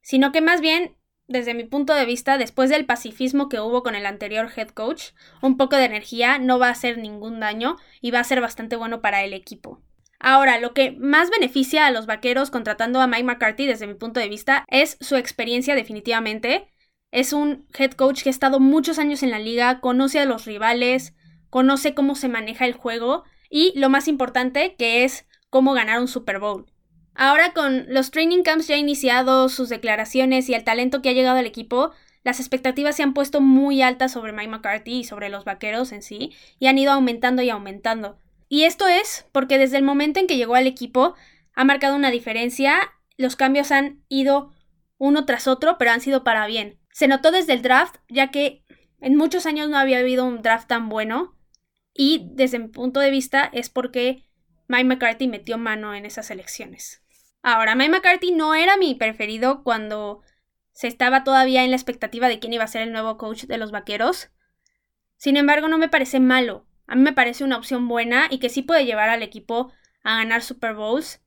sino 0.00 0.32
que 0.32 0.40
más 0.40 0.62
bien 0.62 0.96
desde 1.26 1.54
mi 1.54 1.64
punto 1.64 1.94
de 1.94 2.04
vista, 2.04 2.38
después 2.38 2.70
del 2.70 2.86
pacifismo 2.86 3.48
que 3.48 3.60
hubo 3.60 3.82
con 3.82 3.94
el 3.94 4.06
anterior 4.06 4.50
head 4.54 4.68
coach, 4.68 5.12
un 5.40 5.56
poco 5.56 5.76
de 5.76 5.84
energía 5.84 6.38
no 6.38 6.58
va 6.58 6.68
a 6.68 6.72
hacer 6.72 6.98
ningún 6.98 7.40
daño 7.40 7.76
y 8.00 8.10
va 8.10 8.20
a 8.20 8.24
ser 8.24 8.40
bastante 8.40 8.76
bueno 8.76 9.00
para 9.00 9.24
el 9.24 9.32
equipo. 9.32 9.80
Ahora, 10.20 10.58
lo 10.58 10.72
que 10.72 10.92
más 10.92 11.30
beneficia 11.30 11.86
a 11.86 11.90
los 11.90 12.06
vaqueros 12.06 12.50
contratando 12.50 13.00
a 13.00 13.06
Mike 13.06 13.24
McCarthy 13.24 13.66
desde 13.66 13.86
mi 13.86 13.94
punto 13.94 14.20
de 14.20 14.28
vista 14.28 14.64
es 14.68 14.96
su 15.00 15.16
experiencia 15.16 15.74
definitivamente. 15.74 16.72
Es 17.10 17.32
un 17.32 17.66
head 17.78 17.92
coach 17.92 18.22
que 18.22 18.30
ha 18.30 18.32
estado 18.32 18.58
muchos 18.60 18.98
años 18.98 19.22
en 19.22 19.30
la 19.30 19.38
liga, 19.38 19.80
conoce 19.80 20.18
a 20.20 20.24
los 20.24 20.46
rivales, 20.46 21.14
conoce 21.50 21.94
cómo 21.94 22.14
se 22.14 22.28
maneja 22.28 22.64
el 22.64 22.72
juego 22.72 23.24
y 23.50 23.78
lo 23.78 23.88
más 23.88 24.08
importante 24.08 24.76
que 24.76 25.04
es 25.04 25.26
cómo 25.50 25.74
ganar 25.74 26.00
un 26.00 26.08
Super 26.08 26.38
Bowl. 26.38 26.66
Ahora 27.14 27.52
con 27.52 27.86
los 27.88 28.10
training 28.10 28.42
camps 28.42 28.66
ya 28.66 28.76
iniciados, 28.76 29.52
sus 29.52 29.68
declaraciones 29.68 30.48
y 30.48 30.54
el 30.54 30.64
talento 30.64 31.00
que 31.00 31.10
ha 31.10 31.12
llegado 31.12 31.38
al 31.38 31.46
equipo, 31.46 31.92
las 32.24 32.40
expectativas 32.40 32.96
se 32.96 33.02
han 33.02 33.14
puesto 33.14 33.40
muy 33.40 33.82
altas 33.82 34.12
sobre 34.12 34.32
Mike 34.32 34.48
McCarthy 34.48 35.00
y 35.00 35.04
sobre 35.04 35.28
los 35.28 35.44
vaqueros 35.44 35.92
en 35.92 36.02
sí, 36.02 36.32
y 36.58 36.66
han 36.66 36.78
ido 36.78 36.90
aumentando 36.92 37.42
y 37.42 37.50
aumentando. 37.50 38.18
Y 38.48 38.64
esto 38.64 38.88
es 38.88 39.26
porque 39.30 39.58
desde 39.58 39.76
el 39.76 39.84
momento 39.84 40.18
en 40.18 40.26
que 40.26 40.36
llegó 40.36 40.54
al 40.54 40.66
equipo 40.66 41.14
ha 41.54 41.64
marcado 41.64 41.94
una 41.94 42.10
diferencia, 42.10 42.92
los 43.16 43.36
cambios 43.36 43.70
han 43.70 44.02
ido 44.08 44.52
uno 44.98 45.24
tras 45.24 45.46
otro, 45.46 45.76
pero 45.78 45.92
han 45.92 46.00
sido 46.00 46.24
para 46.24 46.46
bien. 46.46 46.80
Se 46.90 47.06
notó 47.06 47.30
desde 47.30 47.52
el 47.52 47.62
draft, 47.62 47.96
ya 48.08 48.30
que 48.30 48.64
en 49.00 49.16
muchos 49.16 49.46
años 49.46 49.68
no 49.68 49.76
había 49.76 49.98
habido 49.98 50.24
un 50.24 50.42
draft 50.42 50.66
tan 50.66 50.88
bueno, 50.88 51.36
y 51.92 52.28
desde 52.32 52.58
mi 52.58 52.68
punto 52.68 52.98
de 53.00 53.10
vista 53.10 53.48
es 53.52 53.70
porque 53.70 54.24
Mike 54.66 54.84
McCarthy 54.84 55.28
metió 55.28 55.58
mano 55.58 55.94
en 55.94 56.06
esas 56.06 56.30
elecciones. 56.30 57.03
Ahora, 57.46 57.74
Mike 57.74 57.90
McCarthy 57.90 58.32
no 58.32 58.54
era 58.54 58.78
mi 58.78 58.94
preferido 58.94 59.62
cuando 59.62 60.22
se 60.72 60.88
estaba 60.88 61.24
todavía 61.24 61.62
en 61.62 61.70
la 61.70 61.76
expectativa 61.76 62.26
de 62.28 62.38
quién 62.38 62.54
iba 62.54 62.64
a 62.64 62.68
ser 62.68 62.80
el 62.80 62.90
nuevo 62.90 63.18
coach 63.18 63.44
de 63.44 63.58
los 63.58 63.70
vaqueros. 63.70 64.30
Sin 65.18 65.36
embargo, 65.36 65.68
no 65.68 65.76
me 65.76 65.90
parece 65.90 66.20
malo. 66.20 66.66
A 66.86 66.94
mí 66.94 67.02
me 67.02 67.12
parece 67.12 67.44
una 67.44 67.58
opción 67.58 67.86
buena 67.86 68.28
y 68.30 68.38
que 68.38 68.48
sí 68.48 68.62
puede 68.62 68.86
llevar 68.86 69.10
al 69.10 69.22
equipo 69.22 69.70
a 70.02 70.16
ganar 70.16 70.40
Super 70.40 70.74
Bowls. 70.74 71.20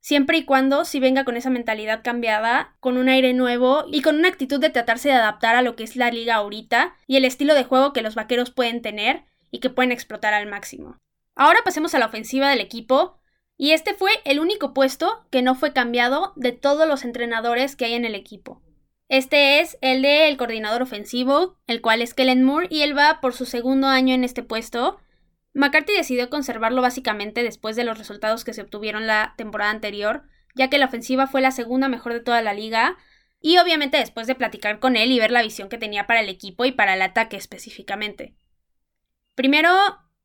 Siempre 0.00 0.36
y 0.36 0.44
cuando 0.44 0.84
si 0.84 1.00
venga 1.00 1.24
con 1.24 1.38
esa 1.38 1.48
mentalidad 1.48 2.02
cambiada, 2.04 2.76
con 2.80 2.98
un 2.98 3.08
aire 3.08 3.32
nuevo 3.32 3.86
y 3.90 4.02
con 4.02 4.16
una 4.16 4.28
actitud 4.28 4.60
de 4.60 4.68
tratarse 4.68 5.08
de 5.08 5.14
adaptar 5.14 5.56
a 5.56 5.62
lo 5.62 5.74
que 5.74 5.84
es 5.84 5.96
la 5.96 6.10
liga 6.10 6.34
ahorita 6.34 6.94
y 7.06 7.16
el 7.16 7.24
estilo 7.24 7.54
de 7.54 7.64
juego 7.64 7.94
que 7.94 8.02
los 8.02 8.14
vaqueros 8.14 8.50
pueden 8.50 8.82
tener 8.82 9.24
y 9.50 9.60
que 9.60 9.70
pueden 9.70 9.90
explotar 9.90 10.34
al 10.34 10.48
máximo. 10.48 11.00
Ahora 11.34 11.60
pasemos 11.64 11.94
a 11.94 11.98
la 11.98 12.06
ofensiva 12.06 12.50
del 12.50 12.60
equipo 12.60 13.18
Y 13.56 13.72
este 13.72 13.94
fue 13.94 14.10
el 14.24 14.38
único 14.38 14.74
puesto 14.74 15.26
que 15.30 15.42
no 15.42 15.54
fue 15.54 15.72
cambiado 15.72 16.32
de 16.36 16.52
todos 16.52 16.86
los 16.86 17.04
entrenadores 17.04 17.74
que 17.74 17.86
hay 17.86 17.94
en 17.94 18.04
el 18.04 18.14
equipo. 18.14 18.62
Este 19.08 19.60
es 19.60 19.78
el 19.80 20.02
de 20.02 20.28
el 20.28 20.36
coordinador 20.36 20.82
ofensivo, 20.82 21.58
el 21.66 21.80
cual 21.80 22.02
es 22.02 22.12
Kellen 22.12 22.42
Moore, 22.42 22.66
y 22.70 22.82
él 22.82 22.96
va 22.96 23.20
por 23.20 23.34
su 23.34 23.46
segundo 23.46 23.86
año 23.86 24.14
en 24.14 24.24
este 24.24 24.42
puesto. 24.42 24.98
McCarthy 25.54 25.92
decidió 25.92 26.28
conservarlo 26.28 26.82
básicamente 26.82 27.42
después 27.42 27.76
de 27.76 27.84
los 27.84 27.98
resultados 27.98 28.44
que 28.44 28.52
se 28.52 28.62
obtuvieron 28.62 29.06
la 29.06 29.34
temporada 29.38 29.70
anterior, 29.70 30.24
ya 30.54 30.68
que 30.68 30.78
la 30.78 30.86
ofensiva 30.86 31.26
fue 31.26 31.40
la 31.40 31.50
segunda 31.52 31.88
mejor 31.88 32.12
de 32.12 32.20
toda 32.20 32.42
la 32.42 32.52
liga, 32.52 32.96
y 33.40 33.58
obviamente 33.58 33.96
después 33.96 34.26
de 34.26 34.34
platicar 34.34 34.80
con 34.80 34.96
él 34.96 35.12
y 35.12 35.20
ver 35.20 35.30
la 35.30 35.42
visión 35.42 35.68
que 35.68 35.78
tenía 35.78 36.06
para 36.06 36.20
el 36.20 36.28
equipo 36.28 36.64
y 36.64 36.72
para 36.72 36.94
el 36.94 37.02
ataque 37.02 37.36
específicamente. 37.36 38.34
Primero, 39.34 39.70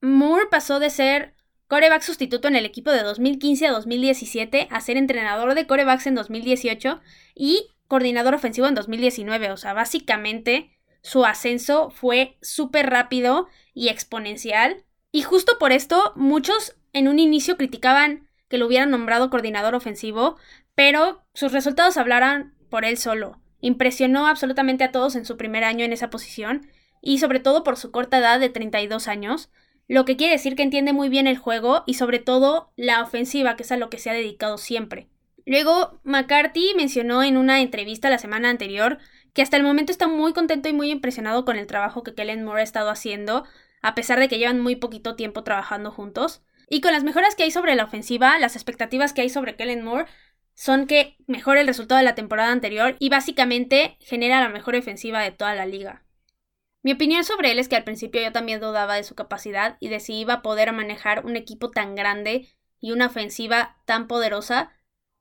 Moore 0.02 0.48
pasó 0.50 0.80
de 0.80 0.90
ser 0.90 1.36
coreback 1.72 2.02
sustituto 2.02 2.50
en 2.50 2.58
el 2.58 2.66
equipo 2.66 2.92
de 2.92 3.02
2015 3.02 3.68
a 3.68 3.72
2017 3.72 4.68
a 4.70 4.82
ser 4.82 4.98
entrenador 4.98 5.56
de 5.56 5.66
corebacks 5.66 6.06
en 6.06 6.16
2018 6.16 7.00
y 7.34 7.70
coordinador 7.88 8.36
ofensivo 8.36 8.68
en 8.68 8.76
2019. 8.76 9.52
O 9.52 9.56
sea, 9.56 9.72
básicamente 9.72 10.78
su 11.02 11.24
ascenso 11.24 11.90
fue 11.90 12.38
súper 12.42 12.90
rápido 12.90 13.48
y 13.74 13.88
exponencial. 13.88 14.84
Y 15.14 15.22
justo 15.22 15.58
por 15.60 15.72
esto, 15.72 16.12
muchos 16.18 16.76
en 16.92 17.08
un 17.08 17.20
inicio 17.20 17.56
criticaban 17.56 18.28
que 18.50 18.58
lo 18.58 18.68
hubieran 18.68 18.92
nombrado 18.92 19.30
coordinador 19.30 19.74
ofensivo, 19.74 20.36
pero 20.76 21.24
sus 21.34 21.54
resultados 21.54 21.96
hablaran 21.96 22.54
por 22.70 22.84
él 22.84 22.98
solo. 22.98 23.42
Impresionó 23.62 24.28
absolutamente 24.28 24.84
a 24.84 24.92
todos 24.92 25.16
en 25.16 25.24
su 25.24 25.38
primer 25.38 25.64
año 25.64 25.86
en 25.86 25.94
esa 25.94 26.10
posición, 26.10 26.68
y 27.02 27.20
sobre 27.20 27.40
todo 27.40 27.64
por 27.64 27.78
su 27.78 27.92
corta 27.92 28.18
edad 28.18 28.42
de 28.42 28.50
32 28.50 29.08
años, 29.08 29.50
lo 29.92 30.06
que 30.06 30.16
quiere 30.16 30.32
decir 30.32 30.56
que 30.56 30.64
entiende 30.64 30.94
muy 30.94 31.10
bien 31.10 31.28
el 31.28 31.38
juego 31.38 31.84
y 31.86 31.96
sobre 31.96 32.20
todo 32.20 32.72
la 32.78 33.04
ofensiva, 33.04 33.58
que 33.58 33.64
es 33.64 33.74
a 33.74 33.78
lo 33.78 33.90
que 33.90 33.98
se 33.98 34.10
ha 34.10 34.14
dedicado 34.14 34.58
siempre. 34.58 35.10
Luego, 35.46 36.00
McCarthy 36.06 36.72
mencionó 36.78 37.24
en 37.24 37.36
una 37.36 37.60
entrevista 37.60 38.10
la 38.10 38.18
semana 38.18 38.50
anterior 38.50 39.00
que 39.34 39.42
hasta 39.42 39.58
el 39.58 39.64
momento 39.64 39.92
está 39.92 40.08
muy 40.08 40.32
contento 40.32 40.70
y 40.70 40.74
muy 40.74 40.92
impresionado 40.92 41.44
con 41.44 41.58
el 41.58 41.68
trabajo 41.68 42.04
que 42.04 42.14
Kellen 42.14 42.46
Moore 42.46 42.62
ha 42.62 42.64
estado 42.64 42.90
haciendo, 42.90 43.44
a 43.82 43.94
pesar 43.94 44.18
de 44.18 44.30
que 44.30 44.38
llevan 44.38 44.62
muy 44.62 44.78
poquito 44.78 45.18
tiempo 45.18 45.44
trabajando 45.44 45.92
juntos. 45.92 46.42
Y 46.70 46.80
con 46.80 46.94
las 46.94 47.04
mejoras 47.04 47.36
que 47.36 47.44
hay 47.44 47.52
sobre 47.52 47.76
la 47.76 47.84
ofensiva, 47.84 48.40
las 48.40 48.56
expectativas 48.56 49.12
que 49.12 49.24
hay 49.24 49.30
sobre 49.30 49.58
Kellen 49.58 49.84
Moore 49.84 50.06
son 50.56 50.88
que 50.88 51.18
mejore 51.28 51.60
el 51.60 51.68
resultado 51.68 52.00
de 52.00 52.06
la 52.06 52.16
temporada 52.16 52.54
anterior 52.54 52.96
y 52.98 53.10
básicamente 53.10 53.98
genera 54.00 54.40
la 54.40 54.48
mejor 54.48 54.78
ofensiva 54.78 55.22
de 55.22 55.32
toda 55.32 55.54
la 55.54 55.66
liga. 55.66 56.06
Mi 56.84 56.94
opinión 56.94 57.24
sobre 57.24 57.52
él 57.52 57.60
es 57.60 57.70
que 57.70 57.76
al 57.76 57.84
principio 57.84 58.22
yo 58.22 58.32
también 58.32 58.60
dudaba 58.60 58.96
de 58.96 59.04
su 59.04 59.14
capacidad 59.16 59.78
y 59.80 59.90
de 59.90 60.00
si 60.00 60.16
iba 60.16 60.36
a 60.36 60.42
poder 60.42 60.74
manejar 60.74 61.26
un 61.26 61.36
equipo 61.36 61.70
tan 61.70 61.96
grande 61.96 62.50
y 62.80 62.92
una 62.92 63.08
ofensiva 63.08 63.78
tan 63.86 64.08
poderosa, 64.08 64.72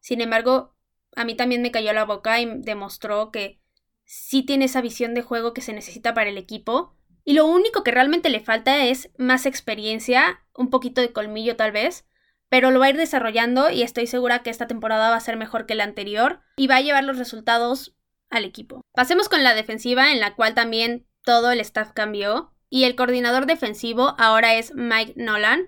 sin 0.00 0.22
embargo, 0.22 0.74
a 1.14 1.24
mí 1.24 1.34
también 1.34 1.62
me 1.62 1.70
cayó 1.70 1.92
la 1.92 2.04
boca 2.04 2.40
y 2.40 2.46
demostró 2.60 3.30
que 3.30 3.60
sí 4.04 4.42
tiene 4.42 4.64
esa 4.64 4.80
visión 4.80 5.14
de 5.14 5.22
juego 5.22 5.52
que 5.52 5.60
se 5.60 5.72
necesita 5.72 6.14
para 6.14 6.30
el 6.30 6.38
equipo. 6.38 6.96
Y 7.24 7.34
lo 7.34 7.46
único 7.46 7.84
que 7.84 7.90
realmente 7.90 8.30
le 8.30 8.40
falta 8.40 8.84
es 8.86 9.10
más 9.18 9.44
experiencia, 9.44 10.42
un 10.54 10.70
poquito 10.70 11.00
de 11.02 11.12
colmillo 11.12 11.56
tal 11.56 11.70
vez, 11.70 12.06
pero 12.48 12.70
lo 12.70 12.80
va 12.80 12.86
a 12.86 12.90
ir 12.90 12.96
desarrollando 12.96 13.70
y 13.70 13.82
estoy 13.82 14.06
segura 14.06 14.42
que 14.42 14.50
esta 14.50 14.66
temporada 14.66 15.10
va 15.10 15.16
a 15.16 15.20
ser 15.20 15.36
mejor 15.36 15.66
que 15.66 15.74
la 15.74 15.84
anterior 15.84 16.40
y 16.56 16.66
va 16.66 16.76
a 16.76 16.80
llevar 16.80 17.04
los 17.04 17.18
resultados 17.18 17.94
al 18.30 18.44
equipo. 18.44 18.80
Pasemos 18.92 19.28
con 19.28 19.44
la 19.44 19.54
defensiva 19.54 20.12
en 20.12 20.20
la 20.20 20.34
cual 20.34 20.54
también 20.54 21.06
todo 21.24 21.50
el 21.50 21.60
staff 21.60 21.92
cambió 21.92 22.52
y 22.68 22.84
el 22.84 22.94
coordinador 22.94 23.46
defensivo 23.46 24.14
ahora 24.18 24.54
es 24.54 24.74
Mike 24.74 25.14
Nolan. 25.16 25.66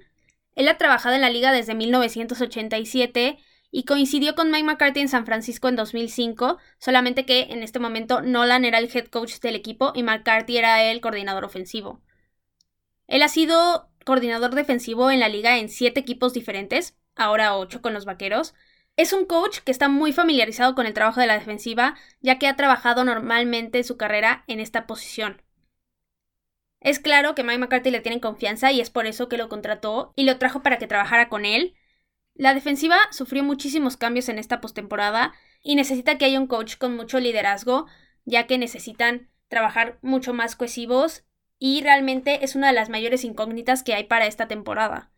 Él 0.55 0.69
ha 0.69 0.79
trabajado 0.79 1.15
en 1.15 1.21
la 1.21 1.31
liga 1.31 1.53
desde 1.53 1.75
1987 1.75 3.39
y 3.71 3.85
coincidió 3.85 4.35
con 4.35 4.51
Mike 4.51 4.65
McCarthy 4.65 5.01
en 5.01 5.09
San 5.09 5.25
Francisco 5.25 5.69
en 5.69 5.77
2005, 5.77 6.59
solamente 6.79 7.25
que 7.25 7.45
en 7.51 7.63
este 7.63 7.79
momento 7.79 8.21
Nolan 8.21 8.65
era 8.65 8.79
el 8.79 8.91
head 8.95 9.07
coach 9.07 9.41
del 9.41 9.57
equipo 9.57 9.93
y 9.95 10.03
McCarthy 10.03 10.59
era 10.59 10.85
el 10.85 11.01
coordinador 11.01 11.45
ofensivo. 11.45 12.01
Él 13.07 13.23
ha 13.23 13.29
sido 13.29 13.89
coordinador 14.05 14.55
defensivo 14.55 15.11
en 15.11 15.21
la 15.21 15.29
liga 15.29 15.59
en 15.59 15.69
siete 15.69 16.01
equipos 16.01 16.35
diferentes, 16.35 16.97
ahora 17.17 17.57
ocho 17.57 17.81
con 17.81 17.95
los 17.95 18.05
Vaqueros. 18.05 18.55
Es 18.97 19.13
un 19.13 19.25
coach 19.25 19.61
que 19.61 19.73
está 19.73 19.89
muy 19.89 20.13
familiarizado 20.13 20.75
con 20.75 20.87
el 20.87 20.95
trabajo 20.95 21.21
de 21.21 21.27
la 21.27 21.39
defensiva, 21.39 21.97
ya 22.21 22.39
que 22.39 22.47
ha 22.47 22.57
trabajado 22.57 23.05
normalmente 23.05 23.83
su 23.85 23.97
carrera 23.97 24.45
en 24.47 24.61
esta 24.61 24.87
posición. 24.87 25.43
Es 26.81 26.99
claro 26.99 27.35
que 27.35 27.45
Mike 27.45 27.59
McCarthy 27.59 27.91
le 27.91 28.01
tiene 28.01 28.21
confianza 28.21 28.73
y 28.73 28.81
es 28.81 28.91
por 28.91 29.07
eso 29.07 29.29
que 29.29 29.37
lo 29.37 29.49
contrató 29.49 30.13
y 30.17 30.25
lo 30.25 30.39
trajo 30.39 30.63
para 30.63 30.79
que 30.79 30.87
trabajara 30.87 31.29
con 31.29 31.45
él, 31.45 31.75
la 32.35 32.55
defensiva 32.55 32.97
sufrió 33.11 33.43
muchísimos 33.43 33.97
cambios 33.97 34.29
en 34.29 34.39
esta 34.39 34.61
postemporada 34.61 35.35
y 35.63 35.75
necesita 35.75 36.17
que 36.17 36.25
haya 36.25 36.41
un 36.41 36.47
coach 36.47 36.77
con 36.77 36.97
mucho 36.97 37.21
liderazgo, 37.21 37.87
ya 38.25 38.47
que 38.47 38.59
necesitan 38.59 39.29
trabajar 39.49 39.99
mucho 40.03 40.33
más 40.33 40.57
cohesivos 40.57 41.25
y 41.59 41.83
realmente 41.83 42.45
es 42.45 42.57
una 42.57 42.69
de 42.69 42.73
las 42.73 42.89
mayores 42.89 43.25
incógnitas 43.25 43.83
que 43.83 43.95
hay 43.95 44.05
para 44.05 44.27
esta 44.27 44.49
temporada. 44.49 45.13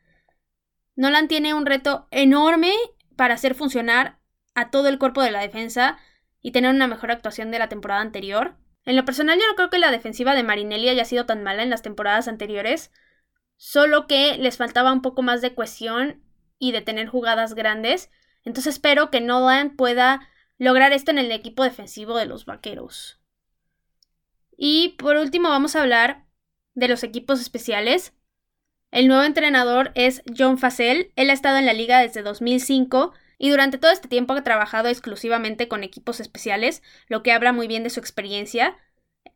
Nolan 0.97 1.29
tiene 1.29 1.55
un 1.55 1.67
reto 1.67 2.09
enorme 2.11 2.73
para 3.17 3.35
hacer 3.35 3.55
funcionar 3.55 4.19
a 4.55 4.71
todo 4.71 4.89
el 4.89 4.99
cuerpo 4.99 5.23
de 5.23 5.31
la 5.31 5.41
defensa 5.41 5.99
y 6.41 6.53
tener 6.53 6.75
una 6.75 6.87
mejor 6.87 7.11
actuación 7.11 7.51
de 7.51 7.59
la 7.59 7.69
temporada 7.69 8.01
anterior. 8.01 8.57
En 8.85 8.97
lo 8.97 9.05
personal 9.05 9.39
yo 9.39 9.47
no 9.47 9.55
creo 9.55 9.71
que 9.71 9.79
la 9.79 9.91
defensiva 9.91 10.35
de 10.35 10.43
Marinelli 10.43 10.89
haya 10.89 11.05
sido 11.05 11.27
tan 11.27 11.43
mala 11.43 11.63
en 11.63 11.71
las 11.71 11.83
temporadas 11.83 12.29
anteriores, 12.29 12.93
solo 13.57 14.07
que 14.07 14.37
les 14.37 14.57
faltaba 14.57 14.93
un 14.93 15.03
poco 15.03 15.23
más 15.23 15.41
de 15.41 15.55
cohesión 15.55 16.23
y 16.59 16.73
de 16.73 16.83
tener 16.83 17.09
jugadas 17.09 17.55
grandes. 17.55 18.11
Entonces 18.45 18.75
espero 18.75 19.11
que 19.11 19.21
Nolan 19.21 19.77
pueda 19.77 20.29
lograr 20.59 20.93
esto 20.93 21.11
en 21.11 21.19
el 21.19 21.33
equipo 21.33 21.65
defensivo 21.65 22.17
de 22.17 22.27
los 22.27 22.45
Vaqueros. 22.45 23.21
Y 24.57 24.91
por 24.99 25.17
último 25.17 25.49
vamos 25.49 25.75
a 25.77 25.81
hablar 25.81 26.27
de 26.75 26.89
los 26.89 27.03
equipos 27.03 27.41
especiales. 27.41 28.13
El 28.95 29.09
nuevo 29.09 29.25
entrenador 29.25 29.91
es 29.97 30.23
John 30.39 30.57
Facel. 30.57 31.11
Él 31.17 31.29
ha 31.29 31.33
estado 31.33 31.59
en 31.59 31.67
la 31.67 31.73
liga 31.73 31.99
desde 31.99 32.23
2005 32.23 33.13
y 33.39 33.51
durante 33.51 33.77
todo 33.77 33.91
este 33.91 34.07
tiempo 34.07 34.35
ha 34.35 34.45
trabajado 34.45 34.89
exclusivamente 34.89 35.67
con 35.67 35.83
equipos 35.83 36.21
especiales, 36.21 36.81
lo 37.09 37.25
que 37.25 37.33
habla 37.33 37.53
muy 37.53 37.67
bien 37.67 37.83
de 37.83 37.91
su 37.91 37.99
experiencia. 37.99 38.77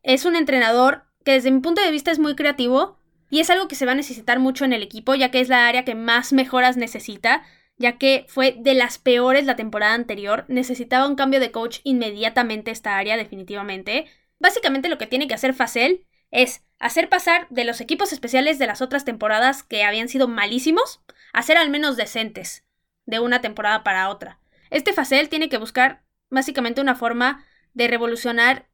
Es 0.01 0.23
un 0.23 0.37
entrenador 0.37 1.03
que 1.25 1.33
desde 1.33 1.51
mi 1.51 1.59
punto 1.59 1.81
de 1.81 1.91
vista 1.91 2.09
es 2.09 2.19
muy 2.19 2.37
creativo, 2.37 2.99
y 3.29 3.41
es 3.41 3.49
algo 3.49 3.67
que 3.67 3.75
se 3.75 3.85
va 3.85 3.91
a 3.91 3.95
necesitar 3.95 4.39
mucho 4.39 4.63
en 4.63 4.71
el 4.71 4.81
equipo, 4.81 5.13
ya 5.13 5.29
que 5.29 5.41
es 5.41 5.49
la 5.49 5.67
área 5.67 5.83
que 5.83 5.93
más 5.93 6.31
mejoras 6.31 6.77
necesita, 6.77 7.43
ya 7.77 7.97
que 7.97 8.23
fue 8.29 8.55
de 8.57 8.75
las 8.75 8.97
peores 8.97 9.45
la 9.45 9.57
temporada 9.57 9.93
anterior, 9.93 10.45
necesitaba 10.47 11.05
un 11.05 11.17
cambio 11.17 11.41
de 11.41 11.51
coach 11.51 11.79
inmediatamente 11.83 12.71
esta 12.71 12.97
área, 12.97 13.17
definitivamente. 13.17 14.05
Básicamente 14.39 14.87
lo 14.87 14.97
que 14.97 15.05
tiene 15.05 15.27
que 15.27 15.33
hacer 15.33 15.53
Facel 15.53 16.05
es 16.31 16.63
hacer 16.79 17.09
pasar 17.09 17.47
de 17.49 17.65
los 17.65 17.81
equipos 17.81 18.13
especiales 18.13 18.59
de 18.59 18.67
las 18.67 18.81
otras 18.81 19.05
temporadas 19.05 19.63
que 19.63 19.83
habían 19.83 20.09
sido 20.09 20.27
malísimos 20.27 21.01
a 21.33 21.41
ser 21.41 21.57
al 21.57 21.69
menos 21.69 21.97
decentes 21.97 22.65
de 23.05 23.19
una 23.19 23.41
temporada 23.41 23.83
para 23.83 24.09
otra. 24.09 24.39
Este 24.69 24.93
Facel 24.93 25.29
tiene 25.29 25.49
que 25.49 25.57
buscar 25.57 26.03
básicamente 26.29 26.81
una 26.81 26.95
forma 26.95 27.45
de 27.73 27.87
revolucionar 27.87 28.69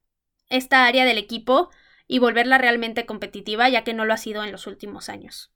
esta 0.49 0.85
área 0.85 1.05
del 1.05 1.17
equipo 1.17 1.69
y 2.07 2.19
volverla 2.19 2.57
realmente 2.57 3.05
competitiva, 3.05 3.67
ya 3.69 3.83
que 3.83 3.93
no 3.93 4.05
lo 4.05 4.13
ha 4.13 4.17
sido 4.17 4.43
en 4.43 4.51
los 4.51 4.67
últimos 4.67 5.09
años. 5.09 5.51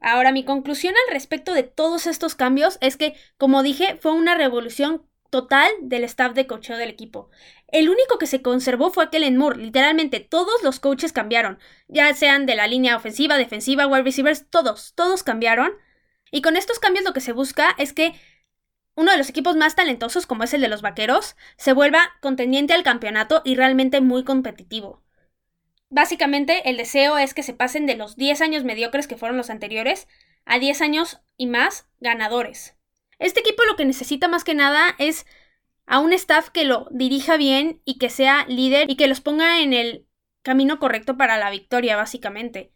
Ahora, 0.00 0.32
mi 0.32 0.44
conclusión 0.44 0.94
al 1.06 1.14
respecto 1.14 1.52
de 1.52 1.62
todos 1.62 2.06
estos 2.06 2.34
cambios 2.34 2.78
es 2.80 2.96
que, 2.96 3.14
como 3.38 3.62
dije, 3.62 3.96
fue 4.00 4.12
una 4.12 4.34
revolución 4.34 5.06
total 5.36 5.70
del 5.82 6.04
staff 6.04 6.32
de 6.32 6.46
cocheo 6.46 6.78
del 6.78 6.88
equipo. 6.88 7.28
El 7.68 7.90
único 7.90 8.16
que 8.18 8.26
se 8.26 8.40
conservó 8.40 8.88
fue 8.90 9.10
Kellen 9.10 9.36
Moore. 9.36 9.60
Literalmente 9.60 10.18
todos 10.18 10.62
los 10.62 10.80
coaches 10.80 11.12
cambiaron. 11.12 11.58
Ya 11.88 12.14
sean 12.14 12.46
de 12.46 12.56
la 12.56 12.66
línea 12.66 12.96
ofensiva, 12.96 13.36
defensiva, 13.36 13.86
wide 13.86 14.02
receivers, 14.02 14.48
todos, 14.48 14.94
todos 14.94 15.22
cambiaron. 15.22 15.72
Y 16.30 16.40
con 16.40 16.56
estos 16.56 16.78
cambios 16.78 17.04
lo 17.04 17.12
que 17.12 17.20
se 17.20 17.32
busca 17.32 17.74
es 17.76 17.92
que 17.92 18.14
uno 18.94 19.12
de 19.12 19.18
los 19.18 19.28
equipos 19.28 19.56
más 19.56 19.74
talentosos, 19.74 20.24
como 20.24 20.42
es 20.42 20.54
el 20.54 20.62
de 20.62 20.68
los 20.68 20.80
Vaqueros, 20.80 21.36
se 21.58 21.74
vuelva 21.74 22.12
contendiente 22.22 22.72
al 22.72 22.82
campeonato 22.82 23.42
y 23.44 23.56
realmente 23.56 24.00
muy 24.00 24.24
competitivo. 24.24 25.02
Básicamente 25.90 26.70
el 26.70 26.78
deseo 26.78 27.18
es 27.18 27.34
que 27.34 27.42
se 27.42 27.52
pasen 27.52 27.84
de 27.84 27.96
los 27.96 28.16
10 28.16 28.40
años 28.40 28.64
mediocres 28.64 29.06
que 29.06 29.18
fueron 29.18 29.36
los 29.36 29.50
anteriores 29.50 30.08
a 30.46 30.58
10 30.58 30.80
años 30.80 31.20
y 31.36 31.44
más 31.44 31.86
ganadores. 32.00 32.75
Este 33.18 33.40
equipo 33.40 33.64
lo 33.64 33.76
que 33.76 33.84
necesita 33.84 34.28
más 34.28 34.44
que 34.44 34.54
nada 34.54 34.94
es 34.98 35.26
a 35.86 36.00
un 36.00 36.12
staff 36.12 36.50
que 36.50 36.64
lo 36.64 36.88
dirija 36.90 37.36
bien 37.36 37.80
y 37.84 37.98
que 37.98 38.10
sea 38.10 38.44
líder 38.46 38.90
y 38.90 38.96
que 38.96 39.06
los 39.06 39.20
ponga 39.20 39.60
en 39.60 39.72
el 39.72 40.06
camino 40.42 40.78
correcto 40.78 41.16
para 41.16 41.38
la 41.38 41.50
victoria, 41.50 41.96
básicamente. 41.96 42.70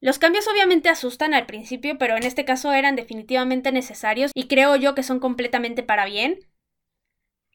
Los 0.00 0.18
cambios 0.18 0.46
obviamente 0.46 0.88
asustan 0.88 1.34
al 1.34 1.46
principio, 1.46 1.98
pero 1.98 2.16
en 2.16 2.24
este 2.24 2.44
caso 2.44 2.72
eran 2.72 2.96
definitivamente 2.96 3.72
necesarios 3.72 4.30
y 4.34 4.46
creo 4.46 4.76
yo 4.76 4.94
que 4.94 5.02
son 5.02 5.20
completamente 5.20 5.82
para 5.82 6.04
bien. 6.04 6.38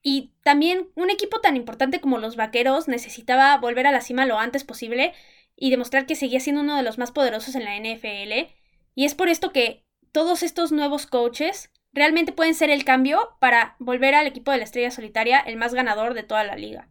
Y 0.04 0.34
también 0.44 0.90
un 0.96 1.12
equipo 1.12 1.40
tan 1.40 1.56
importante 1.56 2.02
como 2.02 2.18
los 2.18 2.36
Vaqueros 2.36 2.88
necesitaba 2.88 3.58
volver 3.58 3.86
a 3.86 3.92
la 3.92 4.02
cima 4.02 4.26
lo 4.26 4.40
antes 4.40 4.64
posible 4.64 5.14
y 5.56 5.70
demostrar 5.70 6.08
que 6.08 6.16
seguía 6.16 6.40
siendo 6.40 6.62
uno 6.62 6.76
de 6.76 6.84
los 6.84 6.98
más 6.98 7.12
poderosos 7.12 7.54
en 7.56 7.66
la 7.66 7.78
NFL. 7.78 8.52
Y 8.96 9.06
es 9.06 9.14
por 9.14 9.30
esto 9.30 9.52
que 9.52 9.86
todos 10.12 10.42
estos 10.44 10.72
nuevos 10.72 11.06
coaches 11.06 11.71
realmente 11.94 12.32
pueden 12.32 12.56
ser 12.56 12.70
el 12.70 12.86
cambio 12.86 13.36
para 13.40 13.76
volver 13.80 14.16
al 14.16 14.28
equipo 14.28 14.52
de 14.52 14.58
la 14.58 14.64
estrella 14.64 14.92
solitaria 14.92 15.40
el 15.40 15.58
más 15.58 15.74
ganador 15.74 16.14
de 16.14 16.24
toda 16.24 16.44
la 16.44 16.56
liga. 16.56 16.90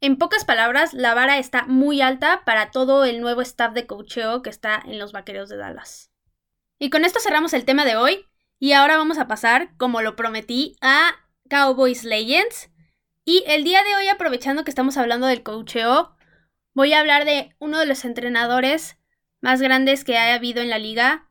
En 0.00 0.16
pocas 0.16 0.44
palabras, 0.44 0.94
la 0.94 1.14
vara 1.14 1.38
está 1.38 1.64
muy 1.66 2.00
alta 2.00 2.42
para 2.44 2.72
todo 2.72 3.04
el 3.04 3.20
nuevo 3.20 3.40
staff 3.40 3.72
de 3.72 3.86
coacheo 3.86 4.42
que 4.42 4.50
está 4.50 4.82
en 4.84 4.98
los 4.98 5.12
Vaqueros 5.12 5.48
de 5.48 5.56
Dallas. 5.56 6.10
Y 6.78 6.90
con 6.90 7.04
esto 7.04 7.20
cerramos 7.20 7.52
el 7.52 7.64
tema 7.64 7.84
de 7.84 7.94
hoy 7.94 8.26
y 8.58 8.72
ahora 8.72 8.96
vamos 8.96 9.18
a 9.18 9.28
pasar, 9.28 9.76
como 9.76 10.02
lo 10.02 10.16
prometí, 10.16 10.76
a 10.80 11.12
Cowboys 11.48 12.02
Legends. 12.02 12.70
Y 13.24 13.44
el 13.46 13.62
día 13.62 13.84
de 13.84 13.94
hoy, 13.94 14.08
aprovechando 14.08 14.64
que 14.64 14.72
estamos 14.72 14.96
hablando 14.96 15.28
del 15.28 15.44
coacheo, 15.44 16.16
voy 16.74 16.92
a 16.92 16.98
hablar 17.00 17.24
de 17.24 17.54
uno 17.60 17.78
de 17.78 17.86
los 17.86 18.04
entrenadores 18.04 18.98
más 19.40 19.62
grandes 19.62 20.02
que 20.02 20.18
ha 20.18 20.34
habido 20.34 20.62
en 20.62 20.70
la 20.70 20.78
liga 20.78 21.30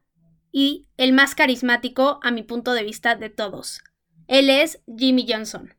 y 0.51 0.88
el 0.98 1.13
más 1.13 1.36
carismático 1.36 2.20
a 2.24 2.31
mi 2.31 2.43
punto 2.43 2.74
de 2.74 2.84
vista 2.84 3.15
de 3.15 3.29
todos. 3.29 3.84
Él 4.27 4.50
es 4.50 4.81
Jimmy 4.98 5.25
Johnson. 5.27 5.75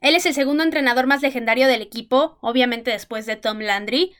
Él 0.00 0.14
es 0.16 0.26
el 0.26 0.34
segundo 0.34 0.64
entrenador 0.64 1.06
más 1.06 1.22
legendario 1.22 1.66
del 1.66 1.82
equipo, 1.82 2.38
obviamente 2.42 2.90
después 2.90 3.26
de 3.26 3.36
Tom 3.36 3.60
Landry. 3.60 4.14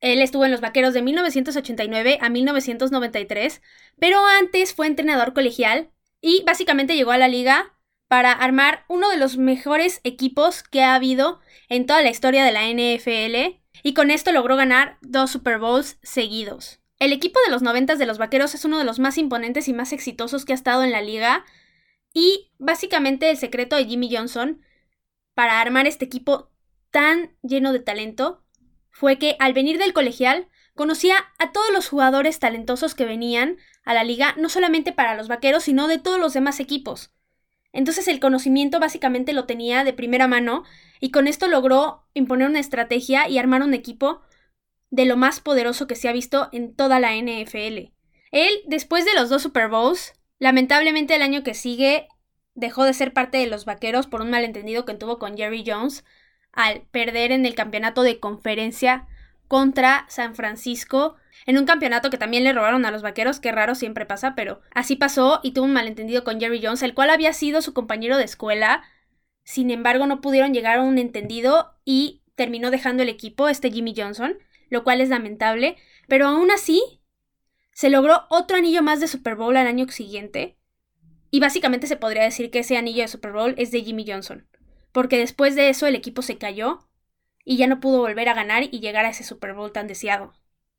Él 0.00 0.22
estuvo 0.22 0.44
en 0.44 0.50
los 0.50 0.60
Vaqueros 0.60 0.94
de 0.94 1.02
1989 1.02 2.18
a 2.20 2.28
1993, 2.28 3.62
pero 3.98 4.24
antes 4.26 4.74
fue 4.74 4.86
entrenador 4.86 5.34
colegial 5.34 5.90
y 6.20 6.42
básicamente 6.44 6.96
llegó 6.96 7.12
a 7.12 7.18
la 7.18 7.28
liga 7.28 7.74
para 8.08 8.32
armar 8.32 8.84
uno 8.88 9.08
de 9.10 9.16
los 9.16 9.38
mejores 9.38 10.00
equipos 10.04 10.62
que 10.62 10.82
ha 10.82 10.94
habido 10.94 11.40
en 11.68 11.86
toda 11.86 12.02
la 12.02 12.10
historia 12.10 12.44
de 12.44 12.52
la 12.52 12.68
NFL 12.68 13.60
y 13.82 13.94
con 13.94 14.10
esto 14.10 14.32
logró 14.32 14.56
ganar 14.56 14.98
dos 15.00 15.30
Super 15.30 15.58
Bowls 15.58 15.98
seguidos. 16.02 16.81
El 17.02 17.12
equipo 17.12 17.40
de 17.44 17.50
los 17.50 17.62
90 17.62 17.96
de 17.96 18.06
los 18.06 18.18
Vaqueros 18.18 18.54
es 18.54 18.64
uno 18.64 18.78
de 18.78 18.84
los 18.84 19.00
más 19.00 19.18
imponentes 19.18 19.66
y 19.66 19.72
más 19.72 19.92
exitosos 19.92 20.44
que 20.44 20.52
ha 20.52 20.54
estado 20.54 20.84
en 20.84 20.92
la 20.92 21.02
liga. 21.02 21.44
Y 22.14 22.52
básicamente 22.60 23.28
el 23.28 23.36
secreto 23.36 23.74
de 23.74 23.86
Jimmy 23.86 24.08
Johnson 24.14 24.62
para 25.34 25.60
armar 25.60 25.88
este 25.88 26.04
equipo 26.04 26.52
tan 26.92 27.36
lleno 27.42 27.72
de 27.72 27.80
talento 27.80 28.44
fue 28.92 29.18
que 29.18 29.34
al 29.40 29.52
venir 29.52 29.78
del 29.78 29.92
colegial 29.92 30.46
conocía 30.76 31.16
a 31.40 31.50
todos 31.50 31.72
los 31.72 31.88
jugadores 31.88 32.38
talentosos 32.38 32.94
que 32.94 33.04
venían 33.04 33.56
a 33.84 33.94
la 33.94 34.04
liga, 34.04 34.36
no 34.38 34.48
solamente 34.48 34.92
para 34.92 35.16
los 35.16 35.26
Vaqueros, 35.26 35.64
sino 35.64 35.88
de 35.88 35.98
todos 35.98 36.20
los 36.20 36.34
demás 36.34 36.60
equipos. 36.60 37.10
Entonces 37.72 38.06
el 38.06 38.20
conocimiento 38.20 38.78
básicamente 38.78 39.32
lo 39.32 39.46
tenía 39.46 39.82
de 39.82 39.92
primera 39.92 40.28
mano 40.28 40.62
y 41.00 41.10
con 41.10 41.26
esto 41.26 41.48
logró 41.48 42.06
imponer 42.14 42.48
una 42.48 42.60
estrategia 42.60 43.28
y 43.28 43.38
armar 43.38 43.64
un 43.64 43.74
equipo 43.74 44.22
de 44.92 45.06
lo 45.06 45.16
más 45.16 45.40
poderoso 45.40 45.86
que 45.86 45.96
se 45.96 46.08
ha 46.08 46.12
visto 46.12 46.50
en 46.52 46.76
toda 46.76 47.00
la 47.00 47.16
NFL. 47.16 47.90
Él, 48.30 48.52
después 48.66 49.06
de 49.06 49.14
los 49.14 49.30
dos 49.30 49.42
Super 49.42 49.68
Bowls, 49.68 50.12
lamentablemente 50.38 51.16
el 51.16 51.22
año 51.22 51.42
que 51.42 51.54
sigue 51.54 52.08
dejó 52.54 52.84
de 52.84 52.92
ser 52.92 53.14
parte 53.14 53.38
de 53.38 53.46
los 53.46 53.64
Vaqueros 53.64 54.06
por 54.06 54.20
un 54.20 54.30
malentendido 54.30 54.84
que 54.84 54.92
tuvo 54.92 55.18
con 55.18 55.36
Jerry 55.36 55.64
Jones 55.66 56.04
al 56.52 56.82
perder 56.90 57.32
en 57.32 57.46
el 57.46 57.54
campeonato 57.54 58.02
de 58.02 58.20
conferencia 58.20 59.08
contra 59.48 60.04
San 60.08 60.34
Francisco 60.34 61.16
en 61.46 61.56
un 61.56 61.64
campeonato 61.64 62.10
que 62.10 62.18
también 62.18 62.44
le 62.44 62.52
robaron 62.52 62.84
a 62.84 62.90
los 62.90 63.00
vaqueros, 63.00 63.40
que 63.40 63.50
raro 63.50 63.74
siempre 63.74 64.04
pasa, 64.04 64.34
pero 64.34 64.60
así 64.74 64.94
pasó 64.94 65.40
y 65.42 65.52
tuvo 65.52 65.64
un 65.64 65.72
malentendido 65.72 66.22
con 66.22 66.38
Jerry 66.38 66.60
Jones, 66.62 66.82
el 66.82 66.94
cual 66.94 67.08
había 67.08 67.32
sido 67.32 67.62
su 67.62 67.72
compañero 67.72 68.18
de 68.18 68.24
escuela. 68.24 68.84
Sin 69.42 69.70
embargo, 69.70 70.06
no 70.06 70.20
pudieron 70.20 70.52
llegar 70.52 70.78
a 70.78 70.82
un 70.82 70.98
entendido 70.98 71.74
y 71.84 72.22
terminó 72.34 72.70
dejando 72.70 73.02
el 73.02 73.08
equipo 73.08 73.48
este 73.48 73.72
Jimmy 73.72 73.94
Johnson 73.96 74.36
lo 74.72 74.84
cual 74.84 75.02
es 75.02 75.10
lamentable, 75.10 75.76
pero 76.08 76.26
aún 76.26 76.50
así 76.50 76.82
se 77.72 77.90
logró 77.90 78.22
otro 78.30 78.56
anillo 78.56 78.82
más 78.82 79.00
de 79.00 79.06
Super 79.06 79.36
Bowl 79.36 79.56
al 79.56 79.66
año 79.66 79.86
siguiente, 79.88 80.56
y 81.30 81.40
básicamente 81.40 81.86
se 81.86 81.96
podría 81.96 82.24
decir 82.24 82.50
que 82.50 82.60
ese 82.60 82.76
anillo 82.76 83.02
de 83.02 83.08
Super 83.08 83.32
Bowl 83.32 83.54
es 83.58 83.70
de 83.70 83.82
Jimmy 83.82 84.04
Johnson, 84.06 84.48
porque 84.92 85.18
después 85.18 85.54
de 85.54 85.68
eso 85.68 85.86
el 85.86 85.94
equipo 85.94 86.22
se 86.22 86.38
cayó 86.38 86.88
y 87.44 87.58
ya 87.58 87.66
no 87.66 87.80
pudo 87.80 87.98
volver 87.98 88.28
a 88.30 88.34
ganar 88.34 88.64
y 88.64 88.80
llegar 88.80 89.04
a 89.04 89.10
ese 89.10 89.24
Super 89.24 89.52
Bowl 89.52 89.72
tan 89.72 89.86
deseado. 89.86 90.32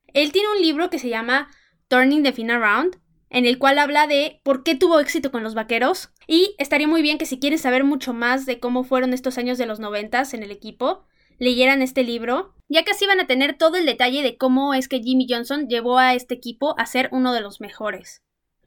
Él 0.08 0.32
tiene 0.32 0.49
un 0.49 0.62
libro 0.62 0.89
que 0.89 0.99
se 0.99 1.10
llama 1.10 1.49
Turning 1.88 2.23
the 2.23 2.34
Fin 2.34 2.51
Around, 2.51 2.99
en 3.29 3.45
el 3.45 3.58
cual 3.58 3.79
habla 3.79 4.08
de 4.08 4.41
por 4.43 4.63
qué 4.63 4.75
tuvo 4.75 4.99
éxito 4.99 5.32
con 5.32 5.43
los 5.43 5.56
vaqueros. 5.56 6.12
Y 6.27 6.56
estaría 6.60 6.88
muy 6.88 7.01
bien 7.01 7.17
que 7.17 7.25
si 7.25 7.39
quieren 7.39 7.58
saber 7.58 7.84
mucho 7.84 8.13
más 8.13 8.45
de 8.45 8.60
cómo 8.60 8.84
fueron 8.84 9.12
estos 9.12 9.39
años 9.39 9.58
de 9.58 9.65
los 9.65 9.79
noventas 9.79 10.36
en 10.36 10.43
el 10.43 10.51
equipo, 10.51 11.06
leyeran 11.39 11.82
este 11.82 12.04
libro, 12.04 12.54
ya 12.69 12.84
así 12.89 13.06
van 13.06 13.19
a 13.19 13.28
tener 13.28 13.58
todo 13.58 13.78
el 13.78 13.86
detalle 13.86 14.24
de 14.24 14.38
cómo 14.38 14.74
es 14.74 14.88
que 14.88 15.02
Jimmy 15.02 15.28
Johnson 15.30 15.67
llevó 15.67 15.98
a 15.98 16.13
este 16.13 16.34
equipo 16.34 16.76
a 16.78 16.86
ser 16.86 17.10
uno 17.12 17.34
de 17.34 17.41
los 17.41 17.62
mejores. 17.62 18.22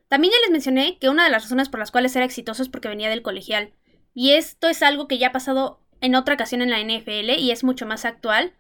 También 0.08 0.32
ya 0.32 0.40
les 0.40 0.50
mencioné 0.50 0.98
que 0.98 1.08
una 1.08 1.24
de 1.24 1.30
las 1.30 1.44
razones 1.44 1.68
por 1.68 1.80
las 1.80 1.90
cuales 1.90 2.14
era 2.14 2.24
exitoso 2.24 2.62
es 2.62 2.68
porque 2.68 2.88
venía 2.88 3.10
del 3.10 3.22
colegial, 3.22 3.72
y 4.14 4.32
esto 4.32 4.68
es 4.68 4.82
algo 4.82 5.08
que 5.08 5.18
ya 5.18 5.28
ha 5.28 5.32
pasado 5.32 5.80
en 6.00 6.14
otra 6.14 6.34
ocasión 6.34 6.62
en 6.62 6.70
la 6.70 6.80
NFL 6.80 7.38
y 7.38 7.50
es 7.50 7.64
mucho 7.64 7.86
más 7.86 8.04
actual, 8.04 8.54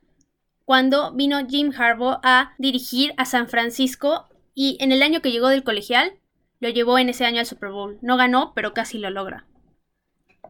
cuando 0.64 1.12
vino 1.12 1.46
Jim 1.46 1.72
Harbaugh 1.76 2.18
a 2.22 2.54
dirigir 2.58 3.14
a 3.16 3.24
San 3.24 3.48
Francisco 3.48 4.28
y 4.52 4.76
en 4.80 4.90
el 4.90 5.02
año 5.02 5.22
que 5.22 5.30
llegó 5.30 5.48
del 5.48 5.62
colegial 5.62 6.18
lo 6.58 6.68
llevó 6.70 6.98
en 6.98 7.08
ese 7.08 7.24
año 7.24 7.40
al 7.40 7.46
Super 7.46 7.70
Bowl. 7.70 7.98
No 8.02 8.16
ganó, 8.16 8.52
pero 8.54 8.74
casi 8.74 8.98
lo 8.98 9.10
logra. 9.10 9.46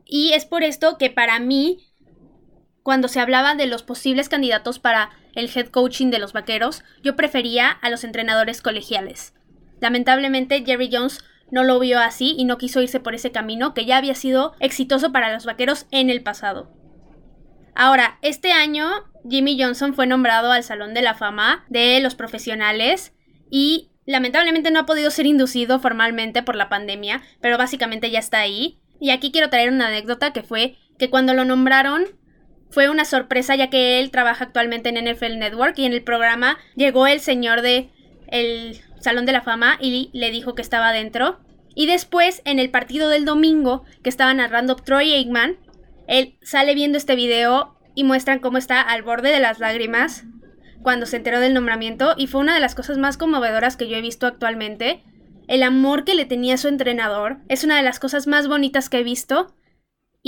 Y 0.04 0.32
es 0.32 0.46
por 0.46 0.62
esto 0.62 0.98
que 0.98 1.10
para 1.10 1.38
mí 1.40 1.78
cuando 2.86 3.08
se 3.08 3.18
hablaba 3.18 3.56
de 3.56 3.66
los 3.66 3.82
posibles 3.82 4.28
candidatos 4.28 4.78
para 4.78 5.10
el 5.34 5.50
head 5.52 5.70
coaching 5.70 6.10
de 6.10 6.20
los 6.20 6.32
vaqueros, 6.32 6.84
yo 7.02 7.16
prefería 7.16 7.68
a 7.68 7.90
los 7.90 8.04
entrenadores 8.04 8.62
colegiales. 8.62 9.34
Lamentablemente, 9.80 10.62
Jerry 10.64 10.88
Jones 10.92 11.24
no 11.50 11.64
lo 11.64 11.80
vio 11.80 11.98
así 11.98 12.36
y 12.38 12.44
no 12.44 12.58
quiso 12.58 12.80
irse 12.80 13.00
por 13.00 13.16
ese 13.16 13.32
camino 13.32 13.74
que 13.74 13.86
ya 13.86 13.96
había 13.96 14.14
sido 14.14 14.54
exitoso 14.60 15.10
para 15.10 15.34
los 15.34 15.46
vaqueros 15.46 15.86
en 15.90 16.10
el 16.10 16.22
pasado. 16.22 16.70
Ahora, 17.74 18.20
este 18.22 18.52
año 18.52 18.88
Jimmy 19.28 19.60
Johnson 19.60 19.92
fue 19.92 20.06
nombrado 20.06 20.52
al 20.52 20.62
Salón 20.62 20.94
de 20.94 21.02
la 21.02 21.14
Fama 21.14 21.64
de 21.68 21.98
los 21.98 22.14
profesionales 22.14 23.14
y 23.50 23.90
lamentablemente 24.04 24.70
no 24.70 24.78
ha 24.78 24.86
podido 24.86 25.10
ser 25.10 25.26
inducido 25.26 25.80
formalmente 25.80 26.44
por 26.44 26.54
la 26.54 26.68
pandemia, 26.68 27.20
pero 27.40 27.58
básicamente 27.58 28.12
ya 28.12 28.20
está 28.20 28.38
ahí. 28.38 28.78
Y 29.00 29.10
aquí 29.10 29.32
quiero 29.32 29.50
traer 29.50 29.70
una 29.70 29.88
anécdota 29.88 30.32
que 30.32 30.44
fue 30.44 30.76
que 31.00 31.10
cuando 31.10 31.34
lo 31.34 31.44
nombraron 31.44 32.06
fue 32.76 32.90
una 32.90 33.06
sorpresa 33.06 33.56
ya 33.56 33.70
que 33.70 33.98
él 34.00 34.10
trabaja 34.10 34.44
actualmente 34.44 34.90
en 34.90 35.02
NFL 35.02 35.38
Network 35.38 35.78
y 35.78 35.86
en 35.86 35.94
el 35.94 36.02
programa 36.02 36.58
llegó 36.74 37.06
el 37.06 37.20
señor 37.20 37.62
de 37.62 37.88
el 38.28 38.78
Salón 39.00 39.24
de 39.24 39.32
la 39.32 39.40
Fama 39.40 39.78
y 39.80 40.10
le 40.12 40.30
dijo 40.30 40.54
que 40.54 40.60
estaba 40.60 40.92
dentro. 40.92 41.40
Y 41.74 41.86
después, 41.86 42.42
en 42.44 42.58
el 42.58 42.68
partido 42.68 43.08
del 43.08 43.24
domingo 43.24 43.84
que 44.02 44.10
estaba 44.10 44.34
narrando 44.34 44.76
Troy 44.76 45.14
Aikman, 45.14 45.56
él 46.06 46.36
sale 46.42 46.74
viendo 46.74 46.98
este 46.98 47.16
video 47.16 47.78
y 47.94 48.04
muestran 48.04 48.40
cómo 48.40 48.58
está 48.58 48.82
al 48.82 49.00
borde 49.00 49.30
de 49.30 49.40
las 49.40 49.58
lágrimas 49.58 50.24
cuando 50.82 51.06
se 51.06 51.16
enteró 51.16 51.40
del 51.40 51.54
nombramiento 51.54 52.12
y 52.18 52.26
fue 52.26 52.42
una 52.42 52.52
de 52.52 52.60
las 52.60 52.74
cosas 52.74 52.98
más 52.98 53.16
conmovedoras 53.16 53.78
que 53.78 53.88
yo 53.88 53.96
he 53.96 54.02
visto 54.02 54.26
actualmente. 54.26 55.02
El 55.48 55.62
amor 55.62 56.04
que 56.04 56.14
le 56.14 56.26
tenía 56.26 56.56
a 56.56 56.58
su 56.58 56.68
entrenador 56.68 57.38
es 57.48 57.64
una 57.64 57.78
de 57.78 57.82
las 57.82 57.98
cosas 57.98 58.26
más 58.26 58.48
bonitas 58.48 58.90
que 58.90 58.98
he 58.98 59.02
visto 59.02 59.54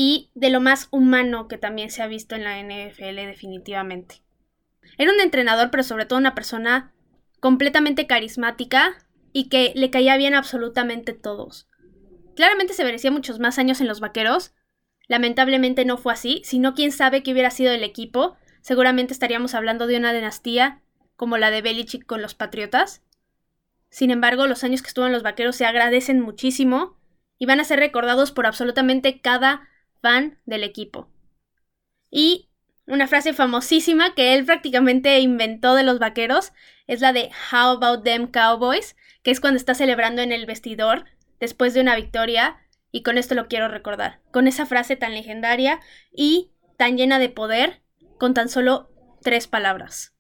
y 0.00 0.30
de 0.36 0.50
lo 0.50 0.60
más 0.60 0.86
humano 0.92 1.48
que 1.48 1.58
también 1.58 1.90
se 1.90 2.02
ha 2.02 2.06
visto 2.06 2.36
en 2.36 2.44
la 2.44 2.62
NFL 2.62 3.16
definitivamente. 3.16 4.22
Era 4.96 5.10
un 5.10 5.18
entrenador, 5.20 5.72
pero 5.72 5.82
sobre 5.82 6.06
todo 6.06 6.20
una 6.20 6.36
persona 6.36 6.92
completamente 7.40 8.06
carismática 8.06 8.96
y 9.32 9.48
que 9.48 9.72
le 9.74 9.90
caía 9.90 10.16
bien 10.16 10.36
a 10.36 10.38
absolutamente 10.38 11.14
todos. 11.14 11.66
Claramente 12.36 12.74
se 12.74 12.84
merecía 12.84 13.10
muchos 13.10 13.40
más 13.40 13.58
años 13.58 13.80
en 13.80 13.88
los 13.88 13.98
Vaqueros. 13.98 14.54
Lamentablemente 15.08 15.84
no 15.84 15.96
fue 15.96 16.12
así, 16.12 16.42
sino 16.44 16.74
quién 16.74 16.92
sabe 16.92 17.24
qué 17.24 17.32
hubiera 17.32 17.50
sido 17.50 17.72
el 17.72 17.82
equipo. 17.82 18.36
Seguramente 18.60 19.12
estaríamos 19.12 19.56
hablando 19.56 19.88
de 19.88 19.96
una 19.96 20.12
dinastía 20.12 20.80
como 21.16 21.38
la 21.38 21.50
de 21.50 21.60
Belichick 21.60 22.06
con 22.06 22.22
los 22.22 22.36
Patriotas. 22.36 23.02
Sin 23.90 24.12
embargo, 24.12 24.46
los 24.46 24.62
años 24.62 24.80
que 24.80 24.88
estuvo 24.88 25.06
en 25.06 25.12
los 25.12 25.24
Vaqueros 25.24 25.56
se 25.56 25.66
agradecen 25.66 26.20
muchísimo 26.20 26.96
y 27.36 27.46
van 27.46 27.58
a 27.58 27.64
ser 27.64 27.80
recordados 27.80 28.30
por 28.30 28.46
absolutamente 28.46 29.20
cada 29.20 29.68
fan 30.00 30.38
del 30.46 30.64
equipo. 30.64 31.08
Y 32.10 32.48
una 32.86 33.06
frase 33.06 33.34
famosísima 33.34 34.14
que 34.14 34.34
él 34.34 34.44
prácticamente 34.44 35.18
inventó 35.20 35.74
de 35.74 35.82
los 35.82 35.98
vaqueros 35.98 36.52
es 36.86 37.00
la 37.00 37.12
de 37.12 37.30
How 37.52 37.82
about 37.82 38.04
them 38.04 38.26
Cowboys, 38.28 38.96
que 39.22 39.30
es 39.30 39.40
cuando 39.40 39.58
está 39.58 39.74
celebrando 39.74 40.22
en 40.22 40.32
el 40.32 40.46
vestidor 40.46 41.04
después 41.38 41.74
de 41.74 41.82
una 41.82 41.96
victoria 41.96 42.56
y 42.90 43.02
con 43.02 43.18
esto 43.18 43.34
lo 43.34 43.48
quiero 43.48 43.68
recordar, 43.68 44.20
con 44.32 44.48
esa 44.48 44.64
frase 44.64 44.96
tan 44.96 45.12
legendaria 45.12 45.80
y 46.10 46.50
tan 46.78 46.96
llena 46.96 47.18
de 47.18 47.28
poder 47.28 47.82
con 48.18 48.34
tan 48.34 48.48
solo 48.48 48.90
tres 49.22 49.46
palabras. 49.46 50.14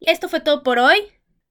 Esto 0.00 0.28
fue 0.28 0.40
todo 0.40 0.62
por 0.62 0.78
hoy. 0.78 0.98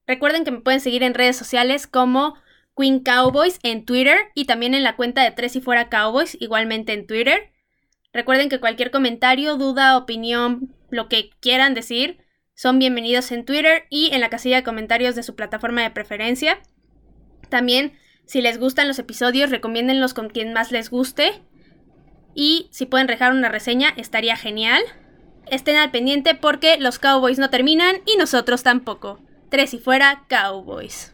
Recuerden 0.08 0.43
que 0.43 0.52
me 0.52 0.62
pueden 0.62 0.80
seguir 0.80 1.04
en 1.04 1.13
redes 1.13 1.36
sociales 1.36 1.86
como 1.86 2.36
Queen 2.79 3.01
Cowboys 3.01 3.59
en 3.63 3.83
Twitter 3.83 4.17
y 4.35 4.45
también 4.45 4.73
en 4.73 4.83
la 4.83 4.95
cuenta 4.95 5.21
de 5.21 5.31
Tres 5.31 5.57
y 5.57 5.59
Fuera 5.61 5.89
Cowboys, 5.89 6.37
igualmente 6.39 6.93
en 6.93 7.05
Twitter. 7.05 7.51
Recuerden 8.13 8.47
que 8.47 8.61
cualquier 8.61 8.89
comentario, 8.89 9.57
duda, 9.57 9.97
opinión, 9.97 10.73
lo 10.89 11.09
que 11.09 11.31
quieran 11.41 11.73
decir, 11.73 12.19
son 12.55 12.79
bienvenidos 12.79 13.33
en 13.33 13.43
Twitter 13.43 13.83
y 13.89 14.11
en 14.13 14.21
la 14.21 14.29
casilla 14.29 14.55
de 14.55 14.63
comentarios 14.63 15.15
de 15.15 15.23
su 15.23 15.35
plataforma 15.35 15.81
de 15.81 15.91
preferencia. 15.91 16.61
También, 17.49 17.97
si 18.25 18.41
les 18.41 18.57
gustan 18.57 18.87
los 18.87 18.97
episodios, 18.97 19.49
recomiéndenlos 19.49 20.13
con 20.13 20.29
quien 20.29 20.53
más 20.53 20.71
les 20.71 20.89
guste. 20.89 21.41
Y 22.33 22.69
si 22.71 22.85
pueden 22.85 23.07
dejar 23.07 23.33
una 23.33 23.49
reseña, 23.49 23.89
estaría 23.97 24.37
genial. 24.37 24.81
Estén 25.47 25.75
al 25.75 25.91
pendiente 25.91 26.33
porque 26.33 26.77
los 26.79 26.97
Cowboys 26.97 27.39
no 27.39 27.49
terminan 27.49 27.97
y 28.05 28.15
nosotros 28.15 28.63
tampoco. 28.63 29.19
Tres 29.49 29.73
y 29.73 29.79
fuera, 29.79 30.23
Cowboys. 30.29 31.13